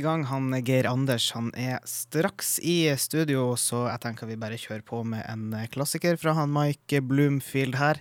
[0.00, 0.24] i gang.
[0.30, 5.02] Han Geir Anders han er straks i studio, så jeg tenker vi bare kjører på
[5.06, 8.00] med en eh, klassiker fra han Mike Bloomfield her.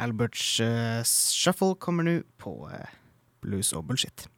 [0.00, 2.86] Alberts uh, Shuffle kommer nå på uh,
[3.44, 4.28] Blues og Bullshit.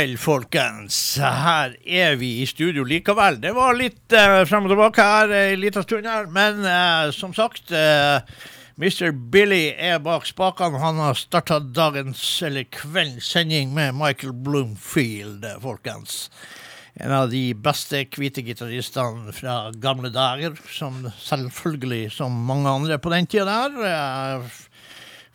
[0.00, 1.18] Kveld, folkens.
[1.20, 3.36] Her er vi i studio likevel.
[3.42, 7.34] Det var litt uh, frem og tilbake her en lita stund her, men uh, som
[7.36, 8.22] sagt eh,
[8.80, 9.10] Mr.
[9.12, 10.80] Billy er bak spakene.
[10.80, 16.30] Han har starta dagens, eller kveldens sending med Michael Bloomfield, folkens.
[16.96, 23.12] En av de beste hvite gitaristene fra gamle dager, som selvfølgelig som mange andre på
[23.12, 24.40] den tida der.
[24.40, 24.48] Uh,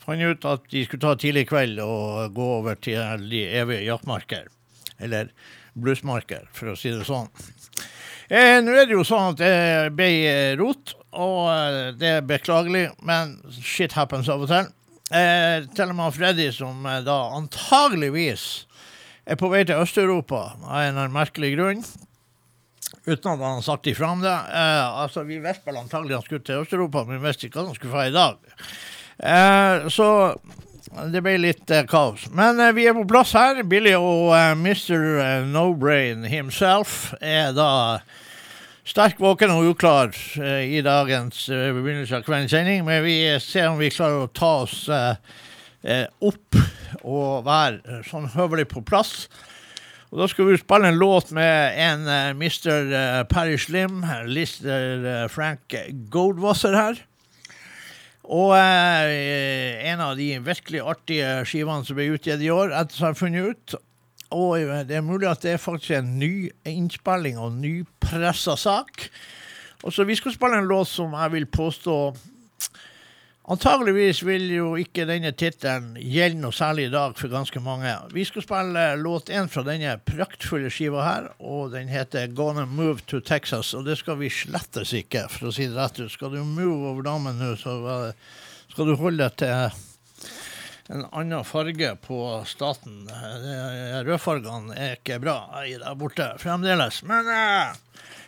[0.07, 4.54] fant ut at de skulle ta tidlig kveld og gå over til de evige jaktmarker.
[4.99, 5.31] Eller
[5.75, 7.27] bluesmarker, for å si det sånn.
[8.29, 12.87] Eh, Nå er det jo sånn at det ble rot, og eh, det er beklagelig,
[13.05, 14.71] men shit happens av og til.
[15.13, 18.65] Eh, til og med Freddy, som eh, da antageligvis
[19.25, 21.85] er på vei til Øst-Europa av en merkelig grunn,
[23.05, 24.33] uten at han har sagt ifra om det.
[24.33, 27.69] Eh, altså, Vi visste vel antagelig han skulle til Øst-Europa, men vi visste ikke at
[27.69, 28.39] han skulle få i dag.
[29.19, 30.09] Eh, så
[31.11, 32.25] det ble litt eh, kaos.
[32.35, 33.61] Men eh, vi er på plass her.
[33.67, 35.01] Billy og eh, Mr.
[35.21, 37.99] eh, No Brain himself er da
[38.85, 42.85] sterk våken og uklar eh, i dagens eh, begynnelse av kveldens sending.
[42.87, 44.85] Men vi ser om vi klarer å ta oss
[46.25, 46.55] opp
[47.05, 49.27] og være sånn høvelig på plass.
[50.09, 52.07] Og da skal vi spille en låt med en
[52.39, 53.25] Mr.
[53.29, 53.99] Parry Slim,
[54.31, 55.75] Lister Frank
[56.13, 57.03] Goldwasser her.
[58.25, 63.05] Og eh, en av de virkelig artige skivene som ble utgitt i år, etter som
[63.05, 63.75] jeg har funnet ut.
[64.35, 69.09] Og eh, det er mulig at det er faktisk en ny innspilling og nypressa sak.
[69.83, 71.97] Og så Vi skal spille en låt som jeg vil påstå
[73.45, 77.91] Antageligvis vil jo ikke denne tittelen gjelde noe særlig i dag for ganske mange.
[78.09, 83.05] Vi skal spille låt én fra denne praktfulle skiva her, og den heter 'Gonna Move
[83.05, 83.75] to Texas'.
[83.77, 86.11] Og det skal vi slettes ikke, for å si det rett ut.
[86.11, 88.13] Skal du move over damen nå, så
[88.71, 89.69] skal du holde deg til
[90.89, 93.05] en annen farge på staten.
[94.05, 97.03] Rødfargene er ikke bra der borte fremdeles.
[97.03, 97.75] Men uh,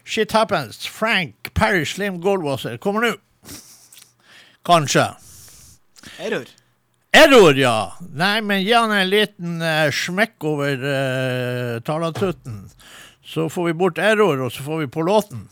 [0.06, 0.86] shit happens.
[0.88, 3.18] Frank Parry Slim Goldwasser kommer nå.
[4.68, 5.06] Kanskje.
[6.20, 6.48] Error.
[7.16, 7.78] Error, ja.
[8.14, 12.66] Nei, men gi han en liten uh, smekk over uh, talatrutten.
[13.28, 15.48] Så får vi bort error, og så får vi på låten.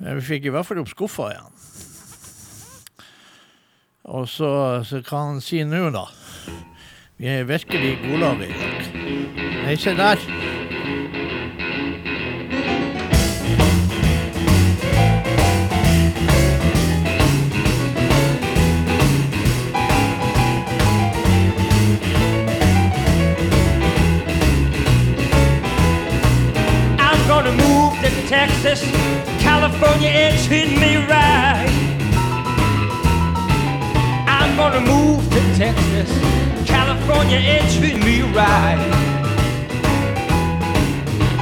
[0.00, 1.52] Eh, Vi fikk i hvert fall opp skuffa igjen.
[4.04, 4.50] Og så,
[4.84, 6.04] så kan han si nå, da.
[7.16, 8.90] Vi er virkelig i godlaget i dag.
[9.64, 10.20] Nei, se der.
[28.34, 28.82] Texas,
[29.40, 31.70] California, it treat me right.
[34.26, 36.10] I'm gonna move to Texas,
[36.66, 38.82] California, it treat me right.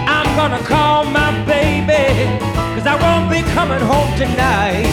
[0.07, 2.29] I'm gonna call my baby,
[2.75, 4.93] cause I won't be coming home tonight.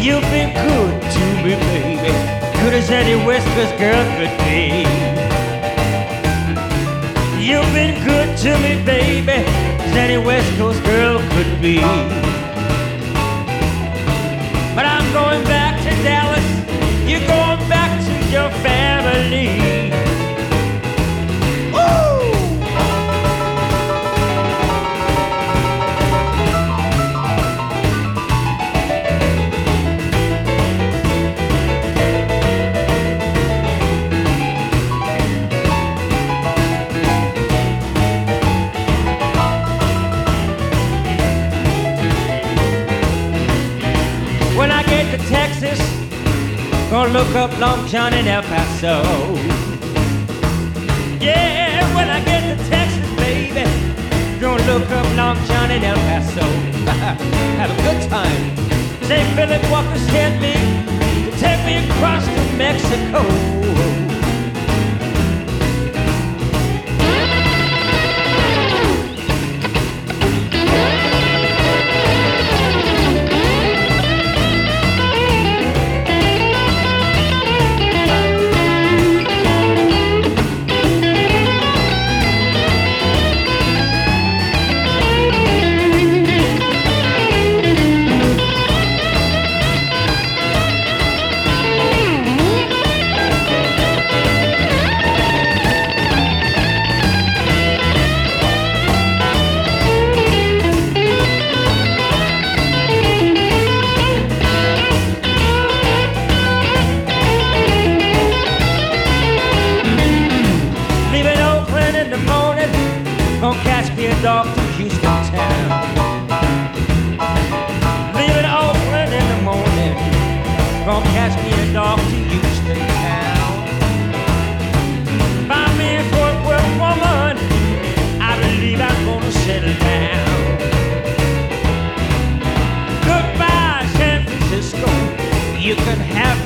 [0.00, 2.12] You've been good to me, baby,
[2.60, 5.03] good as any Coast girl could be.
[7.44, 11.76] You've been good to me, baby, as any West Coast girl could be.
[14.74, 16.42] But I'm going back to Dallas.
[17.06, 19.63] You're going back to your family.
[46.94, 49.02] Gonna look up Long John in El Paso.
[51.20, 53.64] Yeah, when I get to Texas, baby,
[54.40, 56.42] gonna look up Long John in El Paso.
[57.58, 58.56] Have a good time.
[59.08, 60.54] Say Philip Walker sent me
[61.24, 64.03] to take me across to Mexico.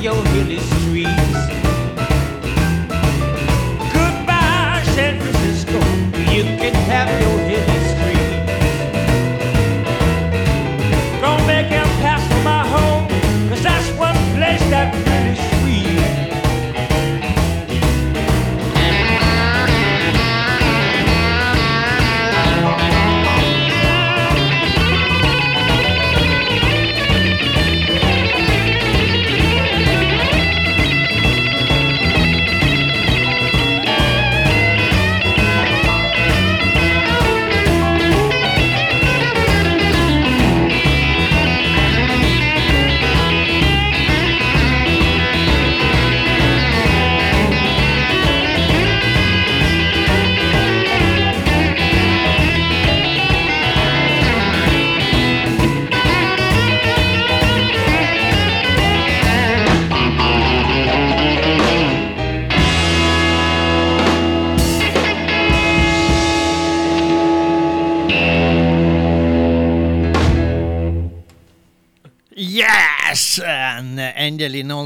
[0.03, 0.78] Your hilly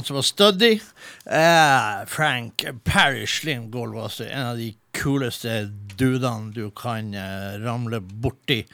[0.02, 0.80] noen som var stødig.
[1.26, 8.00] Eh, Frank Parrish Slim Gold var en av de kuleste dudene du kan eh, ramle
[8.00, 8.64] borti.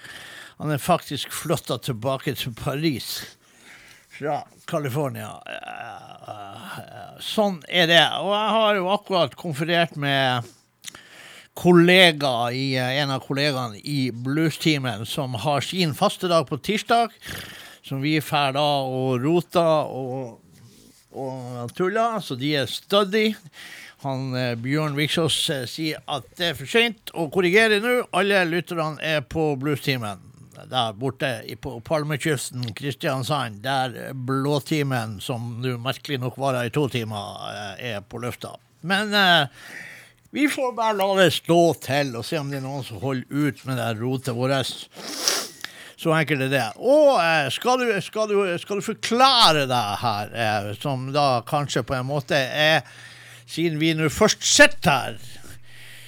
[0.59, 3.37] Han er faktisk flytta tilbake til Paris
[4.19, 5.37] fra California.
[5.47, 8.07] Eh, eh, sånn er det.
[8.23, 10.49] Og jeg har jo akkurat konferert med
[11.59, 17.13] kollega i, eh, en av kollegaene i Bluestimen som har sin faste dag på tirsdag
[17.89, 20.39] som vi drar da og roter og,
[21.19, 23.27] og tuller, så de er study.
[24.05, 27.97] Han eh, Bjørn Viksås eh, sier at det er for sent å korrigere nå.
[28.15, 30.23] Alle lytterne er på Bluestimen.
[30.59, 31.31] Der borte
[31.63, 38.01] på Palmekysten, Kristiansand, der Blåtimen, som nå merkelig nok varer i to timer, eh, er
[38.03, 38.57] på lufta.
[38.81, 39.47] Men eh,
[40.35, 43.27] vi får bare la det stå til og se om det er noen som holder
[43.31, 44.89] ut med det rotet vårt.
[45.99, 46.65] Så enkelt er det.
[46.79, 51.83] Og eh, skal, du, skal, du, skal du forklare deg her, eh, som da kanskje
[51.87, 52.85] på en måte er
[53.49, 55.15] Siden vi nå først sitter her,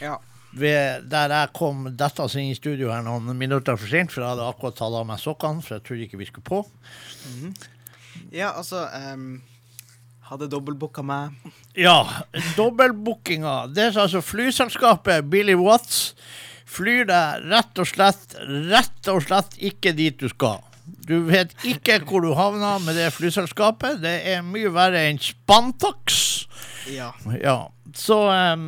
[0.02, 0.18] Ja.
[0.52, 4.34] ved, der jeg kom dette inn i studio her noen minutter for sent, for jeg
[4.34, 6.60] hadde akkurat tatt av meg sokkene, for jeg trodde ikke vi skulle på.
[8.36, 9.40] ja, altså um,
[10.28, 11.32] Hadde dobbeltbooka meg.
[11.74, 11.96] Ja,
[12.58, 13.54] dobbeltbookinga.
[13.74, 16.12] Det er altså flyselskapet Billy Watts
[16.70, 18.36] flyr deg rett og slett,
[18.70, 20.62] rett og slett ikke dit du skal.
[21.06, 24.00] Du vet ikke hvor du havner med det flyselskapet.
[24.02, 26.46] Det er mye verre enn Spantax.
[26.90, 27.10] Ja.
[27.42, 28.66] Ja, så um,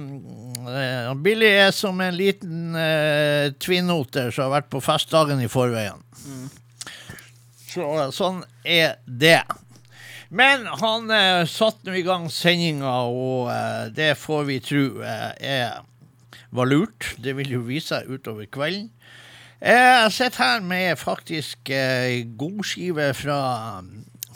[0.69, 6.03] eh, Billy er som en liten uh, tvinnoter som har vært på festdagen i forveien.
[7.73, 9.41] Så sånn er det.
[10.33, 15.33] Men han uh, satte nå i gang sendinga, og uh, det får vi tro uh,
[15.37, 15.81] er
[16.53, 17.15] var lurt.
[17.23, 18.91] Det vil jo vise seg utover kvelden.
[19.63, 23.83] Jeg sitter her med faktisk eh, godskive fra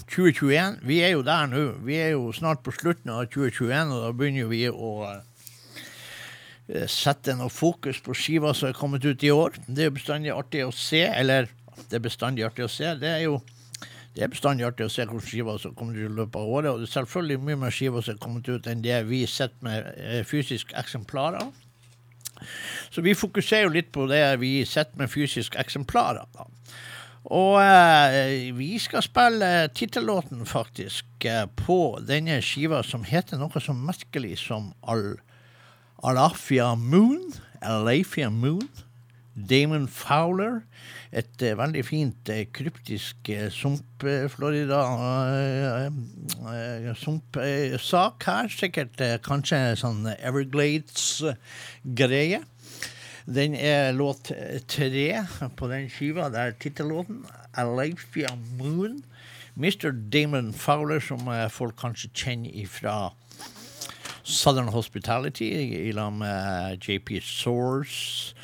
[0.07, 0.79] 2021.
[0.87, 1.64] Vi er jo der nå.
[1.83, 7.35] Vi er jo snart på slutten av 2021, og da begynner vi å eh, sette
[7.35, 9.59] noe fokus på skiva som er kommet ut i år.
[9.66, 11.50] Det er bestandig artig å se, eller
[11.90, 12.94] det er bestandig artig å se.
[13.02, 13.40] Det er jo
[14.16, 16.70] det er bestandig artig å se hvilke skiver som kommer ut i løpet av året.
[16.70, 19.66] Og det er selvfølgelig mye mer skiver som er kommet ut enn det vi sitter
[19.66, 21.50] med fysiske fysisk eksemplarer.
[22.90, 26.27] Så vi fokuserer jo litt på det vi sitter med fysiske eksemplarer.
[26.37, 26.46] Da.
[27.35, 33.75] Og eh, vi skal spille tittellåten, faktisk, eh, på denne skiva som heter noe så
[33.75, 35.16] merkelig som Al
[36.07, 37.33] Alafia Moon.
[37.64, 38.68] Alafia Moon.
[39.37, 40.61] Damon Fowler.
[41.12, 44.81] Et eh, veldig fint eh, kryptisk eh, sump-Florida
[45.31, 45.87] eh,
[46.53, 48.49] eh, Sump-sak her.
[48.53, 52.40] Sikkert kanskje sånn Everglades-greie.
[53.27, 54.31] Den er låt
[54.70, 55.27] tre
[55.59, 56.29] på den skiva.
[56.31, 57.25] Det er tittellåten.
[57.57, 59.05] 'Alifia Moon.
[59.57, 59.90] Mr.
[60.12, 61.18] Damon Fowler, som
[61.49, 63.11] folk kanskje kjenner fra
[64.22, 65.49] Southern Hospitality,
[65.88, 68.36] i lag med JP Source.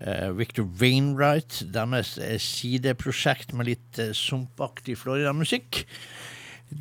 [0.00, 5.84] Eh, Victor Wainwright, deres eh, sideprosjekt med litt uh, sumpaktig Florida-musikk.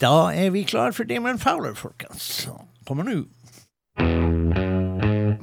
[0.01, 2.49] Da er vi klar for Damon Fowler, folkens.
[2.87, 3.23] Kommer nå.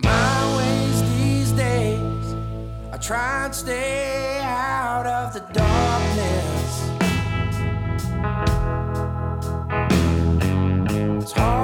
[0.02, 0.30] My
[3.00, 6.90] try and stay out of the darkness.
[11.22, 11.59] It's hard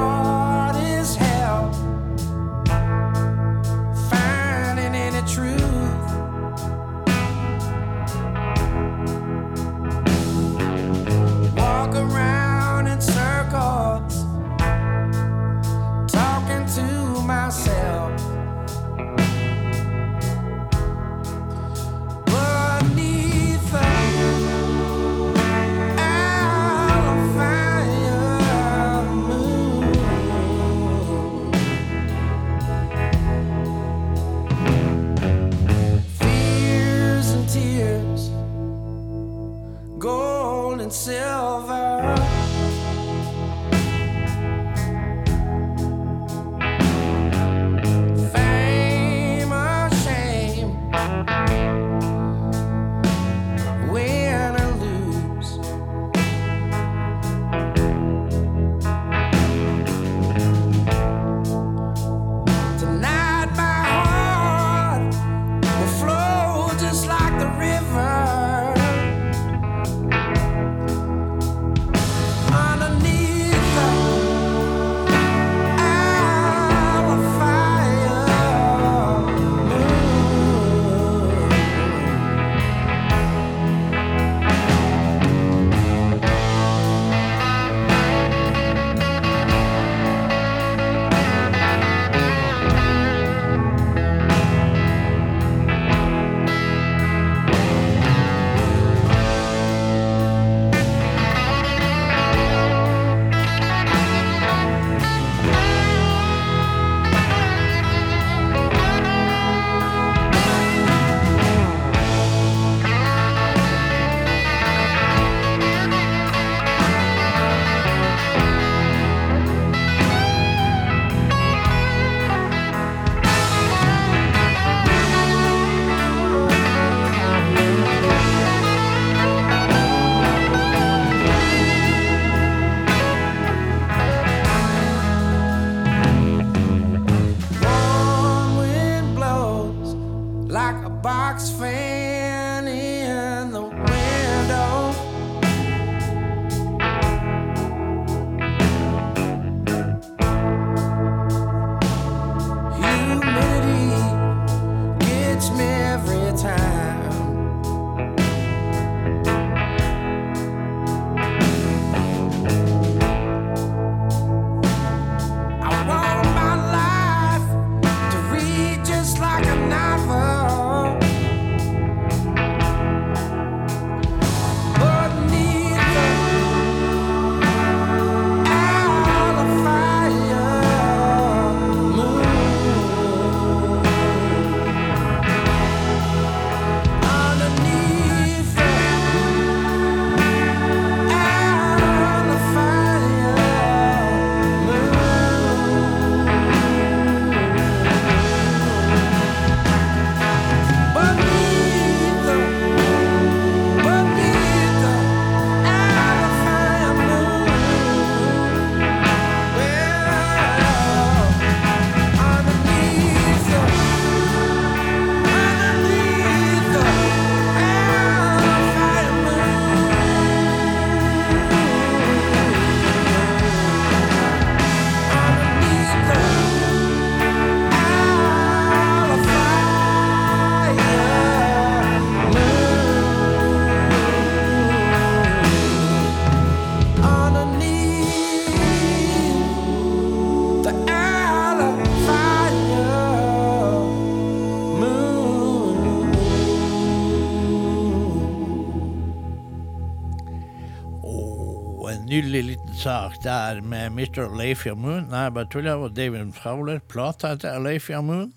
[252.77, 254.27] sak der med Mr.
[254.37, 255.07] Leifia Moon.
[255.09, 255.81] Nei, bare tuller.
[255.81, 256.81] Og David Fowler.
[256.89, 258.33] Plata heter Leifia Moon.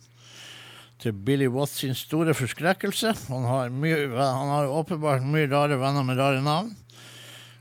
[0.99, 3.13] Til Billy Watts sin store forskrekkelse.
[3.29, 6.71] Han har, mye, han har åpenbart mye rare venner med rare navn.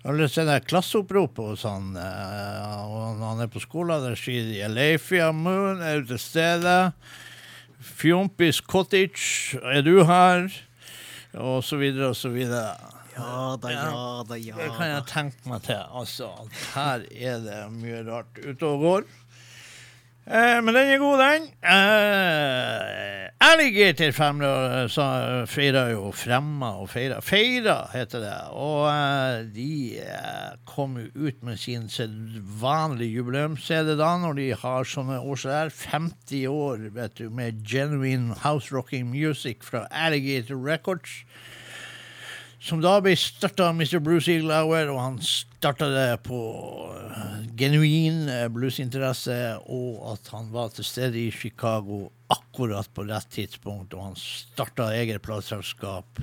[0.09, 4.47] Alle ser det klasseoppropet hos han, eh, og når han er på skolen, der sier
[4.47, 6.77] de Leifia Moon er ute til stede.
[7.99, 10.47] Fjompis Cottage, er du her?
[11.35, 12.77] Og så videre og så videre.
[13.19, 15.81] Ja da, ja da, ja Det kan jeg tenke meg til.
[16.01, 16.31] Altså,
[16.75, 19.09] her er det mye rart ute og går.
[20.29, 21.47] Eh, men den er god, den.
[21.65, 27.23] Eh, Alligator feirer feira jo Fremma og feira.
[27.25, 28.35] Feira heter det.
[28.53, 29.71] Og eh, de
[30.03, 35.55] eh, kom jo ut med sin sedvanlige jubileums-CD da, når de har sånne år som
[35.55, 35.73] er.
[35.73, 41.23] 50 år vet du, med genuine house rocking music fra Alligator Records.
[42.69, 43.97] Som da ble starta av Mr.
[44.05, 46.39] Bruce Eaglauer, og han starta det på
[47.01, 49.39] eh, genuin eh, bluesinteresse,
[49.73, 54.91] og at han var til stede i Chicago akkurat på rett tidspunkt, og han starta
[54.99, 56.21] eget plateselskap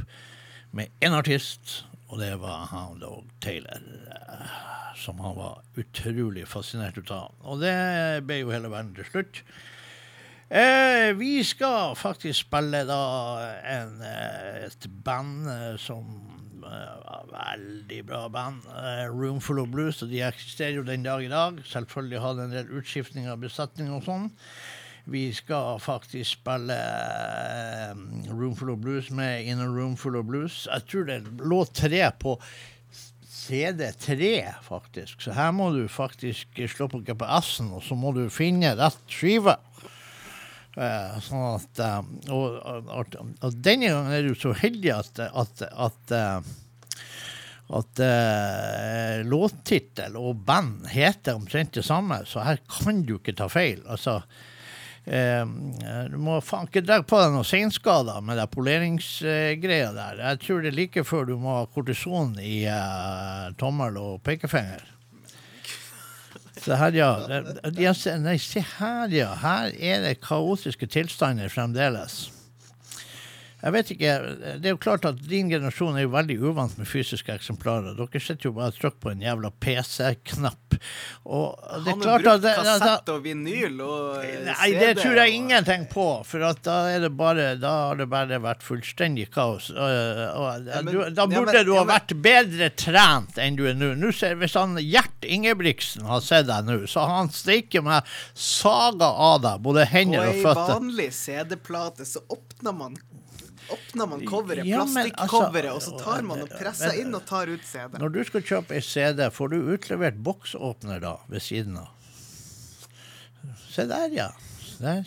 [0.78, 1.80] med én artist,
[2.12, 3.82] og det var Hound Dog Taylor.
[4.14, 4.54] eh,
[5.02, 7.34] Som han var utrolig fascinert ut av.
[7.42, 7.74] Og det
[8.24, 9.42] ble jo hele verden til slutt.
[10.50, 13.00] Eh, vi skal faktisk spille da
[13.66, 16.06] en, eh, et band eh, som
[16.62, 18.62] eh, var veldig bra band.
[18.70, 21.58] Eh, Room of Blues, og de eksisterer jo den dag i dag.
[21.66, 24.30] Selvfølgelig har det en del utskiftning av besetning og sånn.
[25.10, 27.98] Vi skal faktisk spille eh,
[28.30, 30.68] Room of Blues med In a Roomful of Blues.
[30.70, 32.38] Jeg tror det lå tre på
[33.46, 35.22] CD3, faktisk.
[35.22, 39.58] Så her må du faktisk slå på GPS-en, og så må du finne rett skive.
[40.76, 45.62] Eh, sånn at eh, og, og, og denne gangen er du så heldig at, at,
[45.72, 46.54] at eh,
[47.76, 53.48] at eh, låttittel og band heter omtrent det samme, så her kan du ikke ta
[53.50, 53.80] feil.
[53.90, 54.20] Altså,
[55.06, 60.22] du må faen ikke dra på deg noen seinskader med den poleringsgreia der.
[60.22, 62.60] Jeg tror det er like før du må ha kortison i
[63.58, 64.95] tommel og pekefinger.
[66.66, 67.10] Se her, ja.
[68.18, 69.34] Nei, se her, ja.
[69.44, 72.24] Her er det kaotiske tilstander fremdeles.
[73.66, 74.10] Jeg vet ikke,
[74.62, 77.96] Det er jo klart at din generasjon er jo veldig uvant med fysiske eksemplarer.
[77.98, 80.76] Dere sitter jo bare og trykker på en jævla PC-knapp.
[81.26, 84.44] Han har klart brukt at det, kassett og vinyl og CD.
[84.52, 88.08] Nei, det tror jeg og- ingenting på, for da, er det bare, da har det
[88.12, 89.72] bare vært fullstendig kaos.
[89.72, 92.70] Og, og, Ja, men- du, da ja, men- burde du ha ja, men- vært bedre
[92.76, 93.96] trent enn du er nå.
[93.98, 98.04] Nå ser, hvis han Gjert Ingebrigtsen har sett deg nå, så har han steike meg
[98.36, 100.80] saga av deg, både hender og ei føtter.
[100.80, 102.96] vanlig CD-plate så åpner man
[103.70, 107.26] Åpner man coveret, Ja, plastikkcoveret, altså- og så tar man og presser men- inn og
[107.26, 107.98] tar ut CD.
[108.00, 111.90] Når du skal kjøpe ei CD, får du utlevert boksåpner da, ved siden av.
[113.72, 114.30] Se der, ja.
[114.80, 115.04] Der.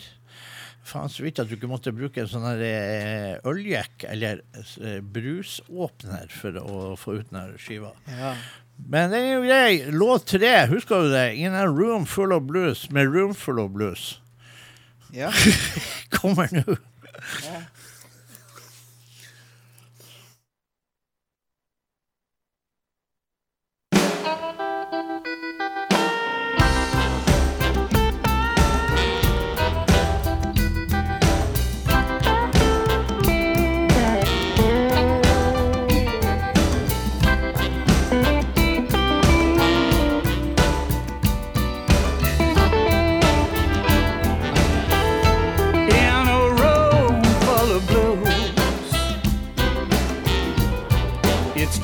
[0.89, 4.41] Faen, så vidt at du ikke måtte bruke en sånn eh, øljekk eller
[4.81, 7.91] eh, brusåpner for å få ut den skiva.
[8.07, 8.35] Ja.
[8.87, 9.91] Men den er jo grei.
[9.91, 11.35] Låt tre, husker du det?
[11.37, 14.19] In a room full of blues med Room full of blues.
[15.13, 15.31] ja.
[16.09, 16.63] Kommer nå.
[16.77, 17.65] in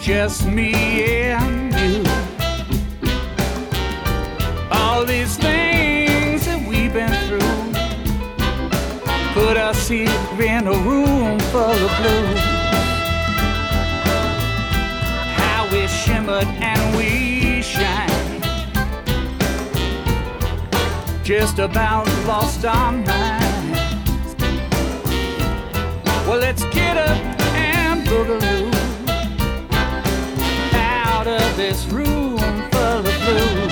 [0.06, 0.72] just me
[1.32, 2.04] and you.
[4.70, 7.74] All these things that we've been through
[9.34, 10.08] put us here
[10.40, 12.40] in a room full of blues.
[15.42, 18.44] How we shimmered and we shine
[21.24, 24.36] just about lost our minds.
[26.28, 27.18] Well, let's get up
[27.56, 28.65] and boogaloo
[31.28, 33.65] out of this room full of blues.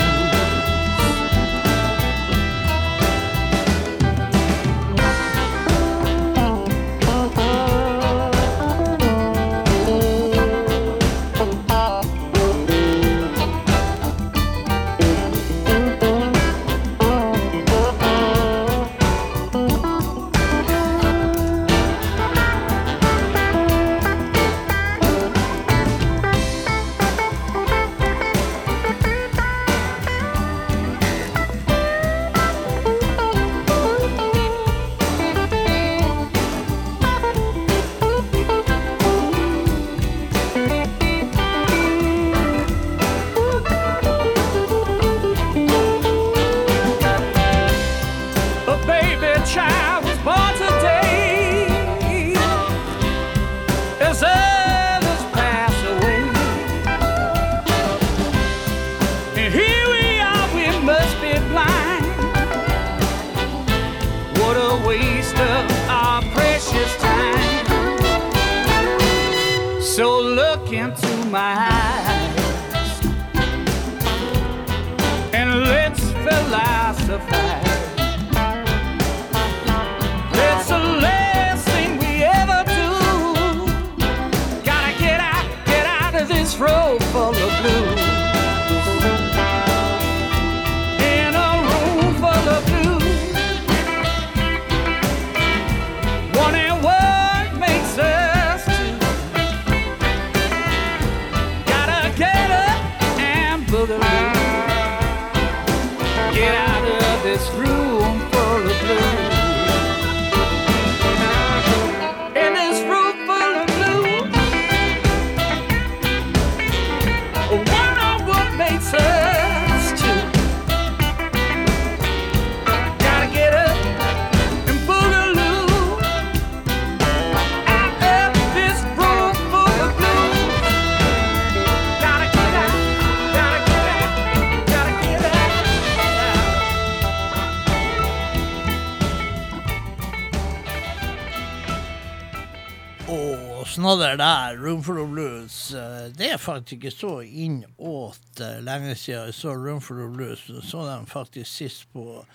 [143.93, 145.73] Snadder der, Roomful of Blues.
[145.73, 150.47] eh, Det er faktisk ikke så innåt eh, lenge siden jeg så Roomful of Blues.
[150.49, 152.25] Jeg så dem faktisk sist på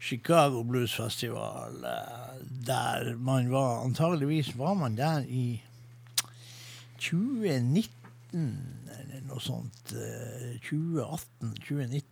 [0.00, 5.62] Chicago Blues Festival, eh, der man var Antageligvis var man der i
[7.00, 7.98] 2019,
[8.98, 9.92] eller noe sånt.
[9.96, 12.04] eh, 2018-2019.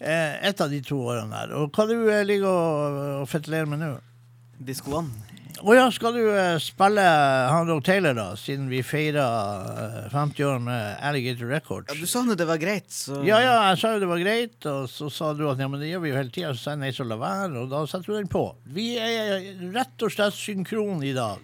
[0.00, 1.52] Et av de to årene der.
[1.58, 3.92] Og hva du ligger og, fetelerer med nå?
[4.58, 5.36] Diskoene.
[5.58, 7.02] Å ja, skal du eh, spille
[7.50, 9.24] Hound Taylor, da, siden vi feira
[10.12, 11.90] 50 år med Alligator Records?
[11.90, 14.22] Ja, du sa nå det var greit, så Ja, ja, jeg sa jo det var
[14.22, 16.52] greit, og så sa du at ja, men det gjør vi jo hele tida.
[16.54, 18.44] Så sa jeg nei, så la være, og da setter du den på.
[18.76, 21.42] Vi er rett og slett synkron i dag.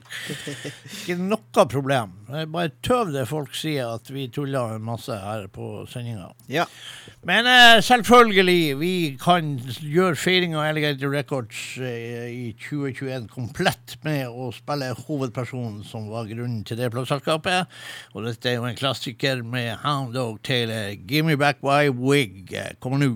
[1.00, 2.14] Ikke noe problem.
[2.25, 6.31] Det er bare tøv det folk sier at vi tuller masse her på sendinga.
[6.49, 6.65] Ja.
[7.29, 14.29] Men eh, selvfølgelig, vi kan gjøre feiringa av Alligator Records eh, i 2021 komplett med
[14.29, 17.71] å spille hovedpersonen som var grunnen til det plateselskapet.
[18.15, 20.95] Og dette er jo en klassiker med Hound Dog Taylor.
[21.05, 22.55] Give me back my wig.
[22.57, 23.15] Eh, Kommer nå.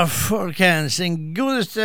[0.00, 0.96] Ja, folkens.
[0.96, 1.84] Den godeste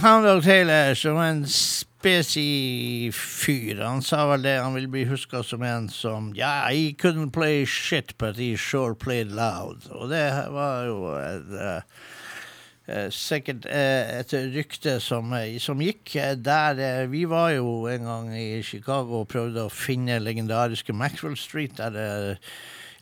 [0.00, 3.82] Hound Dog Taylor som en spesi fyr.
[3.84, 7.66] Han sa vel det, han vil bli huska som en som Ja, he couldn't play
[7.66, 9.84] shit, but he sure played loud.
[9.90, 10.22] Og det
[10.54, 11.82] var jo et, eh,
[12.88, 17.84] eh, sikkert eh, et rykte som, eh, som gikk eh, der eh, Vi var jo
[17.92, 22.40] en gang i Chicago og prøvde å finne legendariske Maxwell Street, der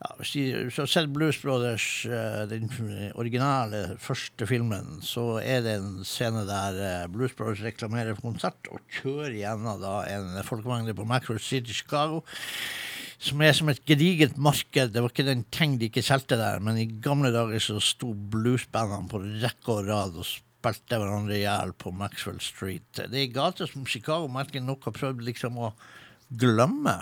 [0.04, 2.68] ja, sett Blues Brothers, eh, den
[3.16, 8.68] originale første filmen, så er det en scene der eh, Blues Brothers reklamerer for konsert
[8.68, 12.20] og kjører gjennom en folkemengde på Macro City, Chicago.
[13.24, 14.90] Som er som et gedigent marked.
[14.92, 18.10] Det var ikke den ting de ikke solgte der, men i gamle dager så sto
[18.12, 22.84] bluesbandene på rekke og rad og spilte hverandre i hjel på Maxwell Street.
[22.92, 25.72] Det er gater som Chicago merker nok har prøvd liksom å
[26.28, 26.98] glemme.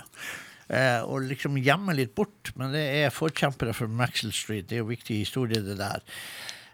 [0.73, 2.53] Eh, og liksom gjemme litt bort.
[2.59, 4.67] Men det er forkjempere for Maxwell Street.
[4.69, 6.03] Det er jo viktig historie, det der.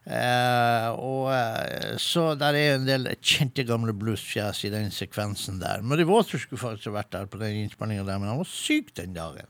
[0.10, 5.84] Eh, og eh, Så der er en del kjente gamle bluesfjes i den sekvensen der.
[5.86, 9.14] Murray Water skulle faktisk vært der på den innspillinga der, men han var syk den
[9.18, 9.50] dagen.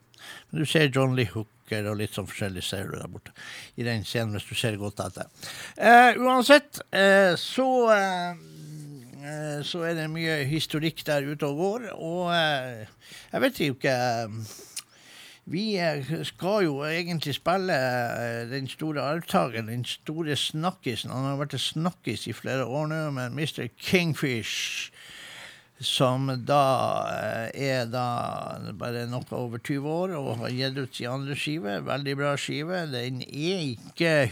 [0.50, 3.32] Men du ser John Lee Hooker og litt sånn forskjellig ser du der borte
[3.80, 5.30] i den scenen, hvis du ser godt etter.
[5.78, 8.42] Eh, uansett, eh, så eh,
[9.66, 12.90] så er det mye historikk der ute og går, og eh,
[13.34, 14.58] jeg vet jo ikke eh,
[15.50, 21.10] vi eh, skal jo egentlig spille eh, den store arvtakeren, den store snakkisen.
[21.10, 23.66] Han har vært en snakkis i flere år nå, men Mr.
[23.82, 24.92] Kingfish,
[25.82, 26.62] som da
[27.16, 28.06] eh, er da
[28.78, 31.80] bare noe over 20 år og har gitt ut sin andre skive.
[31.88, 32.86] Veldig bra skive.
[32.94, 34.30] Den er ikke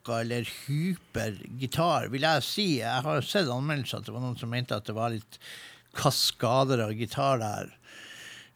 [0.00, 2.80] hyperrocka eller hypergitar, vil jeg si.
[2.80, 5.38] Jeg har sett anmeldelser at det var noen som mente at det var litt
[5.94, 7.76] kaskader av gitar der.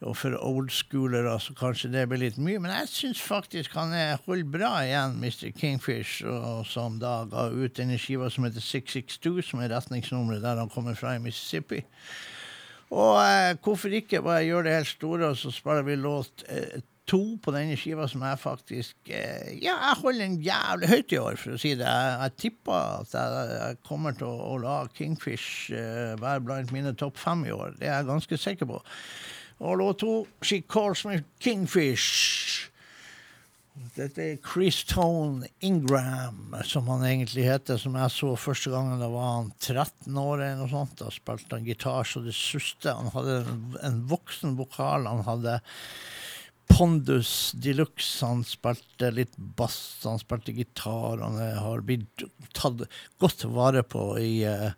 [0.04, 4.18] Og for oldschoolere så kanskje det blir litt mye, men jeg syns faktisk han er
[4.26, 5.52] holder bra igjen, Mr.
[5.56, 10.60] Kingfish, og som da ga ut denne skiva som heter 662, som er retningsnummeret der
[10.60, 11.84] han kommer fra i Mississippi.
[12.92, 16.82] Og eh, hvorfor ikke bare gjøre det helt store, og så spiller vi låt eh,
[17.10, 21.20] to på denne skiva som jeg faktisk eh, Ja, jeg holder en jævlig høyt i
[21.20, 21.84] år, for å si det.
[21.84, 26.72] Jeg, jeg tipper at jeg, jeg kommer til å, å la Kingfish eh, være blant
[26.74, 27.76] mine topp fem i år.
[27.80, 28.80] Det er jeg ganske sikker på.
[29.64, 32.70] Og låt to, She Calls Me Kingfish.
[33.96, 39.08] Dette er Chris Tone Ingram, som han egentlig heter, som jeg så første gangen da
[39.10, 40.94] var han 13 år eller noe sånt.
[41.00, 42.94] Da spilte han gitar så det suste.
[42.94, 45.08] Han hadde en, en voksen vokal.
[45.10, 45.58] Han hadde
[46.70, 48.24] Pondus de luxe.
[48.24, 51.20] Han spilte litt bass, han spilte gitar.
[51.22, 52.24] Han har blitt
[52.56, 52.86] tatt
[53.22, 54.72] godt vare på i eh,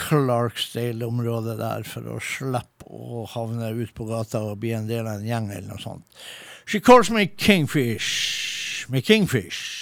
[0.00, 5.20] Clarksdale-området der for å slippe å havne ut på gata og bli en del av
[5.20, 6.22] en gjeng eller noe sånt.
[6.64, 8.86] She calls me Kingfish.
[8.88, 9.79] Med Kingfish.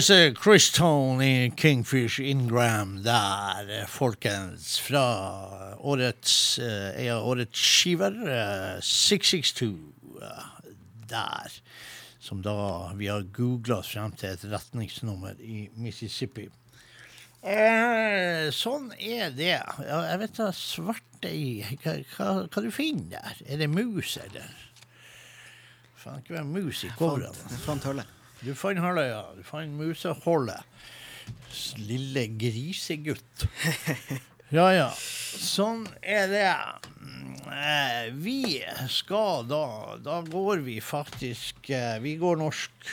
[0.00, 4.78] Godeste Chris Tone i Kingfish Ingram der, eh, folkens.
[4.78, 9.92] Fra årets, eh, en av årets skiver, eh, 662.
[10.22, 10.72] eh,
[11.06, 11.50] Der.
[12.18, 16.48] Som da vi har googla frem til et retningsnummer i Mississippi.
[17.42, 19.60] Eh, sånn er det.
[19.84, 23.34] Jeg vet da svarte i hva, hva, hva du finner der?
[23.46, 24.48] Er det mus, eller?
[25.94, 27.36] Faen, ikke være mus i coveret.
[27.66, 28.06] Fant hullet.
[28.44, 29.08] Du fant halvøya.
[29.10, 29.22] ja.
[29.36, 30.64] Du fant musehullet.
[31.86, 33.46] Lille grisegutt.
[34.50, 34.88] Ja, ja.
[34.98, 36.46] Sånn er det.
[37.54, 38.58] Eh, Vi
[38.90, 39.60] skal da
[40.02, 42.88] Da går vi faktisk eh, Vi går norsk.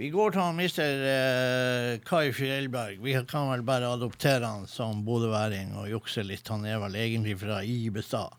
[0.00, 3.02] Vi går til han mister eh, Kai Fjellberg.
[3.04, 6.48] Vi kan vel bare adoptere han som bodøværing og jukse litt.
[6.48, 8.32] Han er vel egentlig fra Ibestad.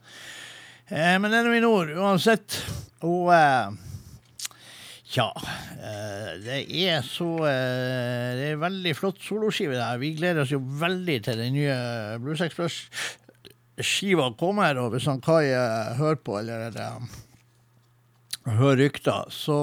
[0.90, 2.58] Men den er i nord uansett.
[3.06, 3.30] Og
[5.16, 5.32] eh, ja,
[5.80, 10.00] eh, det er så eh, Det er veldig flott soloskive der.
[10.02, 11.78] Vi gleder oss jo veldig til den nye
[12.20, 14.78] Blues Express-skiva kommer.
[14.84, 17.08] Og hvis han Kai eh, hører på, eller eller
[18.46, 19.58] hører rykter, så,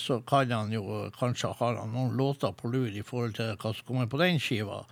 [0.00, 3.84] så kan han jo kanskje ha noen låter på lur i forhold til hva som
[3.90, 4.86] kommer på den skiva.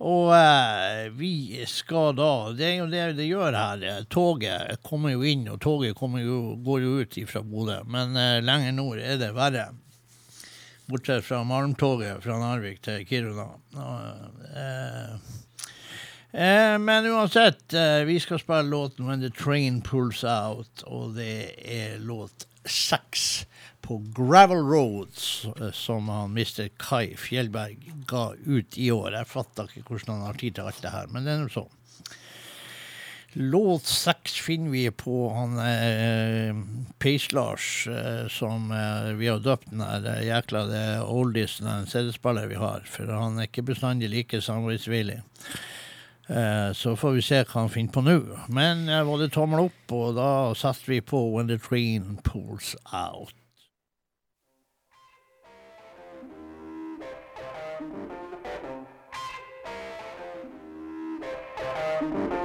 [0.00, 4.06] Og eh, vi skal da Det er jo det det gjør her.
[4.08, 7.82] Toget kommer jo inn, og toget jo, går jo ut fra Bodø.
[7.84, 9.68] Men eh, lenger nord er det verre.
[10.90, 13.46] Bortsett fra malmtoget fra Narvik til Kiruna.
[14.56, 15.12] Eh,
[16.32, 21.54] eh, men uansett, eh, vi skal spille låten 'When the Train Pulls Out', og det
[21.60, 23.46] er låt seks
[23.90, 26.68] på Gravel Roads, eh, som han Mr.
[26.78, 29.16] Kai Fjellberg ga ut i år.
[29.18, 31.50] Jeg fatter ikke hvordan han har tid til alt det her, men det er nå
[31.50, 31.72] sånn.
[33.32, 36.62] Låt seks finner vi på han eh,
[37.02, 42.46] Peis-Lars, eh, som eh, vi har døpt den her jækla det oldisen av en CD-spiller
[42.50, 45.18] vi har, for han er ikke bestandig like samarbeidsvillig.
[46.30, 48.16] Eh, så får vi se hva han finner på nå.
[48.54, 52.76] Men eh, var det tommel opp, og da satte vi på When the Train Pulls
[52.86, 53.39] Out.
[62.00, 62.39] Yeah,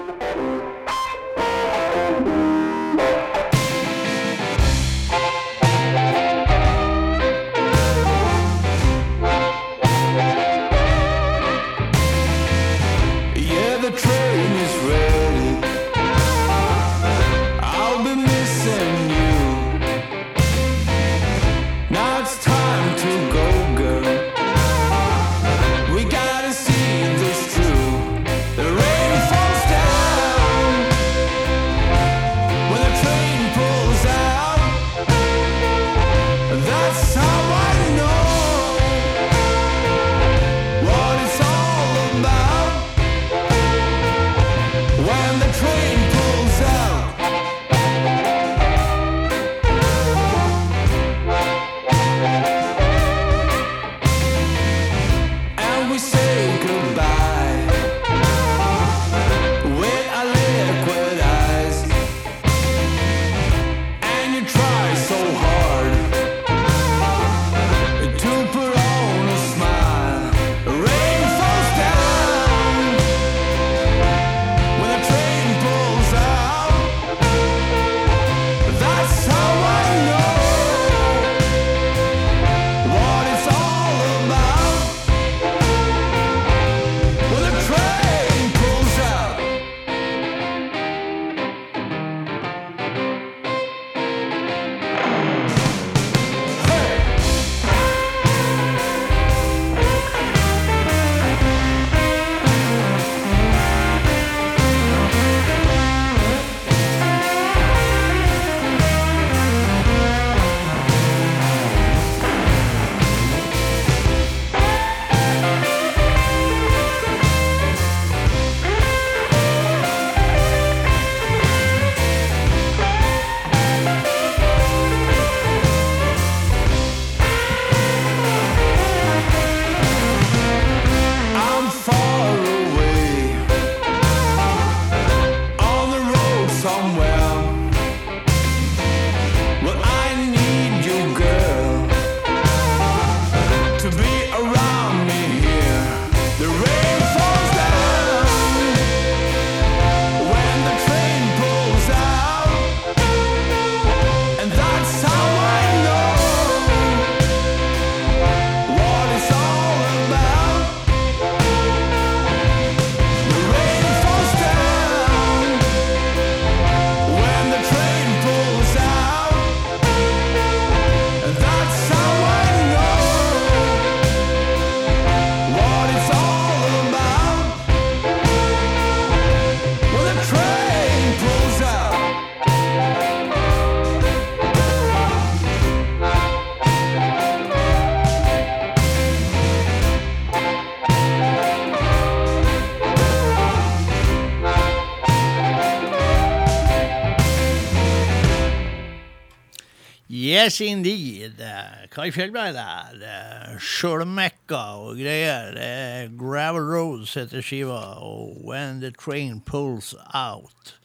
[200.46, 201.42] Yes, indeed.
[201.42, 203.00] Eh, Kai Fjellberg der.
[203.02, 205.56] eh, Sjølmekka og greier.
[205.58, 210.76] Eh, Gravel Roads heter skiva, og When the Train Pulls Out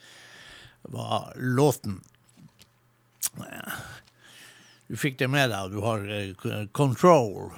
[0.88, 2.00] var låten.
[3.36, 3.72] Eh,
[4.88, 7.52] Du fikk det med deg, du har eh, control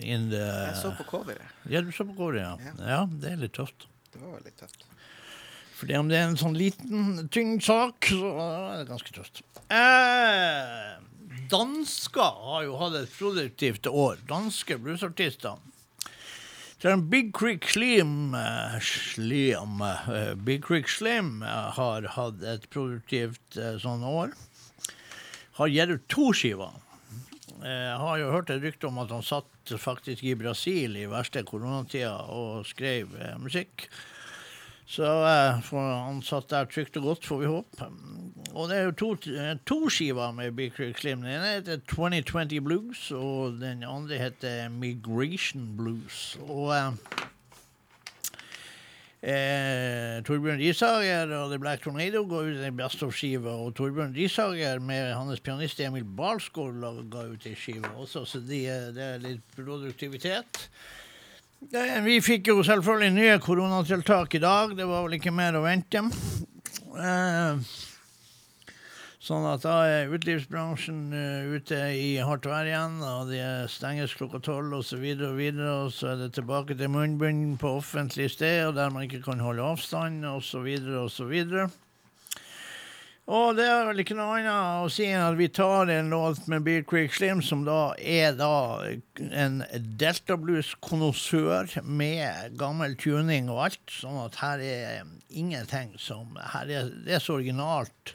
[0.00, 1.44] in the Jeg så på coveret.
[1.70, 2.72] Ja, du så på coveret, ja.
[2.80, 3.84] Ja, det er litt tøft.
[4.16, 4.88] Det var litt tøft.
[5.76, 9.42] Fordi om det er en sånn liten, tynn sak, så er det ganske tøft.
[9.70, 10.93] Eh,
[11.50, 14.18] dansker har jo hatt et produktivt år.
[14.28, 15.60] Danske bluesartister.
[16.84, 23.56] Er Big Creek Slim, eh, Slim eh, Big Creek Slim eh, har hatt et produktivt
[23.80, 24.34] sånn år.
[25.56, 26.74] Har gitt ut to skiver.
[27.64, 31.40] Jeg har jo hørt et rykte om at han satt faktisk i Brasil i verste
[31.48, 33.86] koronatida og skrev musikk.
[34.94, 37.88] Så eh, for han satt der trygt og godt, får vi håpe.
[38.54, 41.24] Og det er jo to, eh, to skiver med Beaker Slim.
[41.24, 46.38] Den ene heter 2020 Blues, og den andre heter Migration Blues.
[46.46, 46.92] Og eh,
[49.32, 54.78] eh, Torbjørn Risager og The Black Tornado går ut en Best of-skive, og Torbjørn Risager
[54.78, 59.58] med hans pianist Emil Balsgaard ga ut ei skive også, så de, det er litt
[59.58, 60.68] produktivitet.
[61.72, 64.76] Eh, Vi fikk jo selvfølgelig nye koronatiltak i dag.
[64.76, 66.04] Det var vel ikke mer å vente.
[66.94, 67.64] Eh,
[69.24, 74.36] Sånn at da er utelivsbransjen eh, ute i hardt vær igjen, og det stenges klokka
[74.44, 78.74] tolv osv., og, videre, og så er det tilbake til munnbind på offentlig sted, og
[78.76, 80.68] der man ikke kan holde avstand, osv.,
[81.06, 81.32] osv.
[83.24, 86.42] Og det er vel ikke noe annet å si enn at vi tar en låt
[86.52, 88.84] med Beer Creek Slim, som da er da
[89.32, 89.62] en
[89.96, 96.92] Delta Blues-konnoissør med gammel tuning og alt, sånn at her er ingenting som her er,
[97.06, 98.12] Det så originalt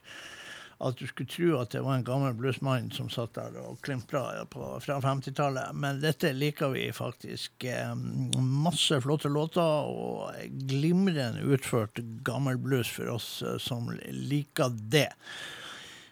[0.79, 4.45] at du skulle tro at det var en gammel bluesmann som satt der og klimpra
[4.47, 5.75] fra 50-tallet.
[5.75, 7.65] Men dette liker vi faktisk.
[7.67, 7.91] Eh,
[8.39, 9.59] masse flotte låter
[9.91, 10.31] og
[10.71, 15.09] glimrende utført gammel blues for oss eh, som liker det.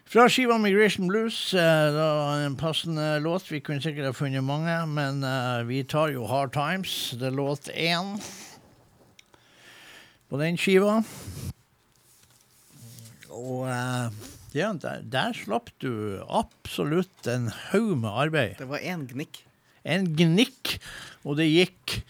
[0.08, 2.12] Fra skiva Migration Blues, eh, da
[2.44, 3.48] en passende låt.
[3.48, 5.24] Vi kunne sikkert ha funnet mange, men
[5.68, 7.14] vi tar jo Hard Times.
[7.16, 8.18] Det er låt én
[10.28, 11.00] på den skiva.
[13.32, 13.64] Og
[14.56, 18.56] ja, der, der slapp du absolutt en haug med arbeid.
[18.60, 19.42] Det var én gnikk.
[19.88, 20.78] En gnikk,
[21.24, 22.00] og det gikk.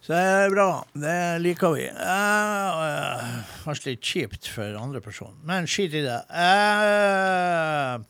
[0.00, 0.68] Så det er bra.
[0.96, 1.88] Det liker vi.
[1.90, 6.20] Uh, kanskje litt kjipt for andre personer, men skit i det.
[6.30, 8.00] Eh,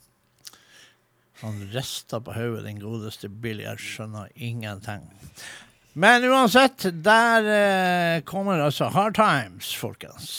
[1.41, 3.65] han rista på hodet, den godeste Billy.
[3.65, 5.09] Jeg skjønner ingenting.
[5.93, 10.31] Men uansett, der eh, kommer altså Hard Times, folkens.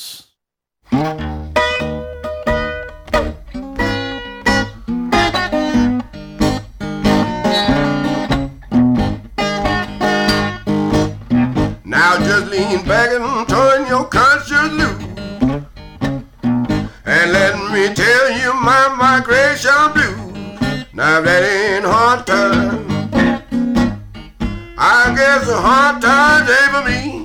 [25.73, 27.23] Hard times ain't for me.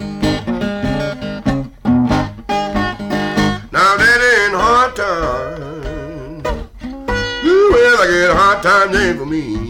[3.73, 6.47] Now that ain't hard times.
[7.45, 9.66] Ooh, well, I guess hard times ain't for me.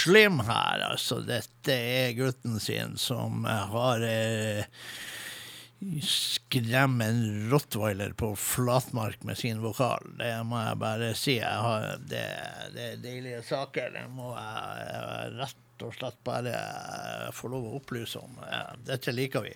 [0.00, 0.84] Slim her.
[0.90, 4.66] Altså, dette er gutten sin som har eh,
[6.02, 10.12] skremme en rottweiler på flatmark med sin vokal.
[10.18, 11.38] Det må jeg bare si.
[11.40, 12.26] Jeg har, det,
[12.76, 13.92] det er deilige saker.
[13.96, 16.52] Det må jeg, rett og slett bare
[17.32, 18.36] få lov å opplyse om.
[18.84, 19.54] Dette liker vi.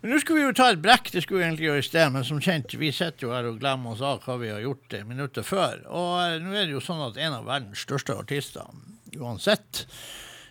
[0.00, 2.06] Men nå skulle vi jo ta et brekk, det skulle vi egentlig gjøre i sted,
[2.16, 4.98] men som kjent, vi sitter jo her og glemmer oss av hva vi har gjort
[5.06, 5.84] minuttet før.
[5.86, 8.66] Og eh, nå er det jo sånn at en av verdens største artister,
[9.18, 9.86] uansett,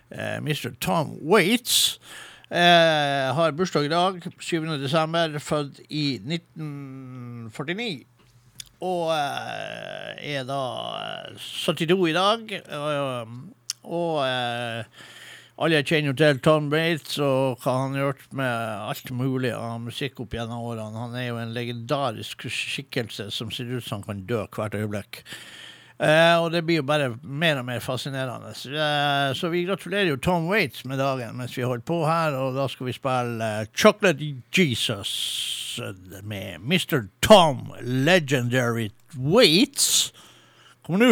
[0.10, 0.74] eh, Mr.
[0.80, 2.00] Tom Waits,
[2.50, 4.78] eh, har bursdag i dag, 7.
[4.82, 8.06] desember, født i 1949.
[8.80, 10.64] Og eh, er da
[11.28, 12.54] eh, 72 i dag.
[12.80, 13.34] Og,
[13.84, 15.08] og eh,
[15.60, 20.22] alle kjenner til Tom Bates og hva han har gjort med alt mulig av musikk
[20.24, 21.02] opp gjennom årene.
[21.04, 25.20] Han er jo en legendarisk skikkelse som ser ut som han kan dø hvert øyeblikk.
[26.00, 28.54] Eh, og det blir jo bare mer og mer fascinerende.
[28.56, 32.56] Eh, så vi gratulerer jo Tom Waits med dagen mens vi holder på her, og
[32.56, 35.80] da skal vi spille eh, Chocolate Jesus
[36.24, 37.10] med Mr.
[37.22, 40.14] Tom Legendary Waits.
[40.88, 41.12] Kom nå!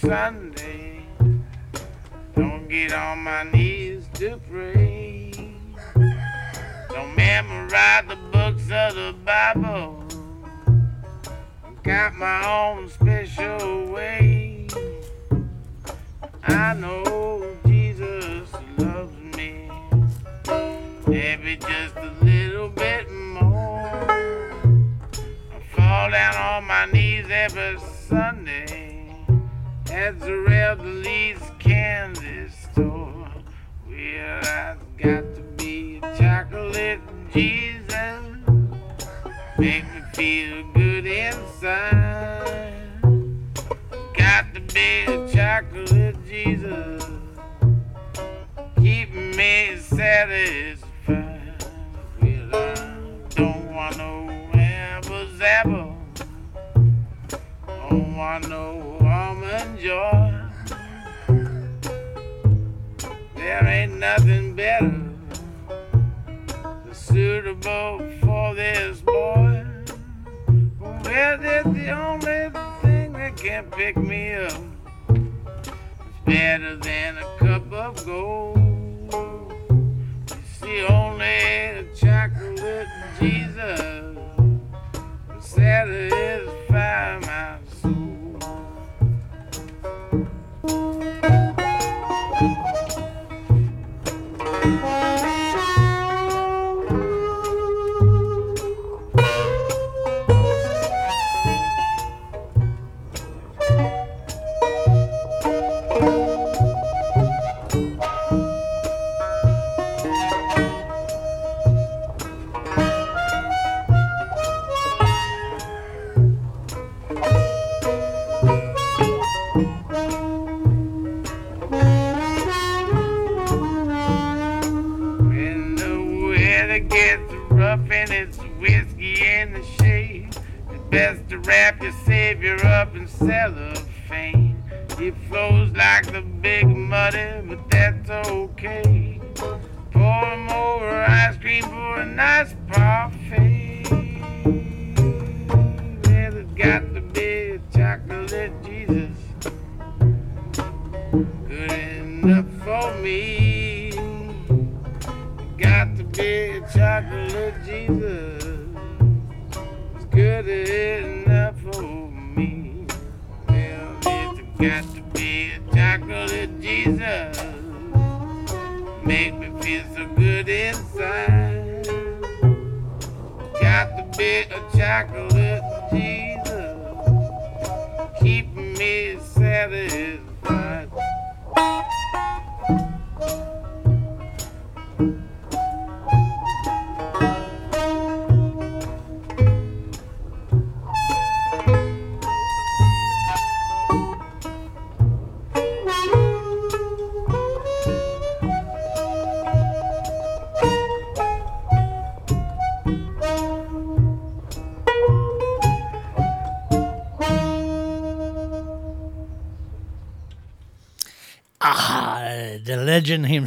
[0.00, 1.06] Sunday.
[2.34, 5.30] Don't get on my knees to pray.
[6.88, 10.04] Don't memorize the books of the Bible.
[11.64, 14.68] I Got my own special way.
[16.44, 19.70] I know Jesus loves me.
[21.06, 24.10] Maybe just a little bit more.
[24.10, 27.78] I fall down on my knees every
[28.08, 28.83] Sunday
[29.94, 31.53] at the Rebellies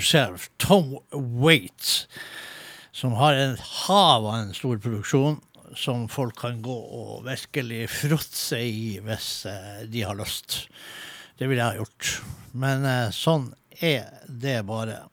[0.08, 2.08] himself, Tom Waits,
[2.92, 5.42] som har et hav av en stor produksjon
[5.76, 10.70] som folk kan gå og virkelig fråtse i hvis eh, de har lyst.
[11.38, 12.14] Det ville jeg ha gjort.
[12.56, 13.52] Men eh, sånn
[13.84, 15.04] er det bare.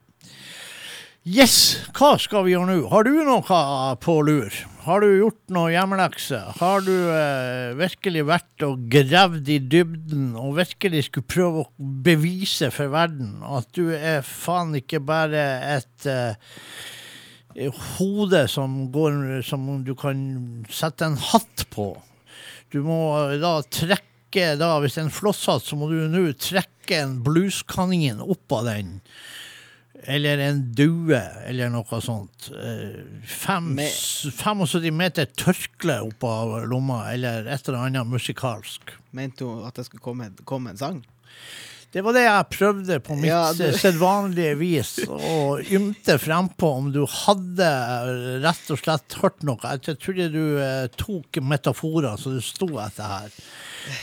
[1.25, 2.81] Yes, hva skal vi gjøre nå?
[2.91, 3.61] Har du noe
[3.97, 4.53] på lur?
[4.85, 6.37] Har du gjort noe hjemmelekse?
[6.59, 12.69] Har du eh, virkelig vært og gravd i dybden og virkelig skulle prøve å bevise
[12.75, 15.47] for verden at du er faen ikke bare
[15.79, 16.37] et eh,
[17.97, 20.21] hode som går som du kan
[20.69, 21.95] sette en hatt på?
[22.69, 23.01] Du må
[23.31, 24.05] eh, da trekke
[24.61, 28.69] da, Hvis det er en flosshatt, så må du nå trekke en blueskanin opp av
[28.69, 28.99] den
[30.07, 32.51] eller en due, eller noe sånt.
[32.53, 38.95] Eh, Fem, Med- 75 meter tørkle opp av lomma, eller et eller annet musikalsk.
[39.13, 41.03] Mente hun at det skulle komme, komme en sang?
[41.95, 46.89] Det var det jeg prøvde på mitt Ja, du- sedvanlige vis, og ymte frempå om
[46.91, 47.69] du hadde
[48.43, 49.59] rett og slett hørt noe.
[49.63, 53.31] Jeg trodde du eh, tok metaforer så du sto etter her.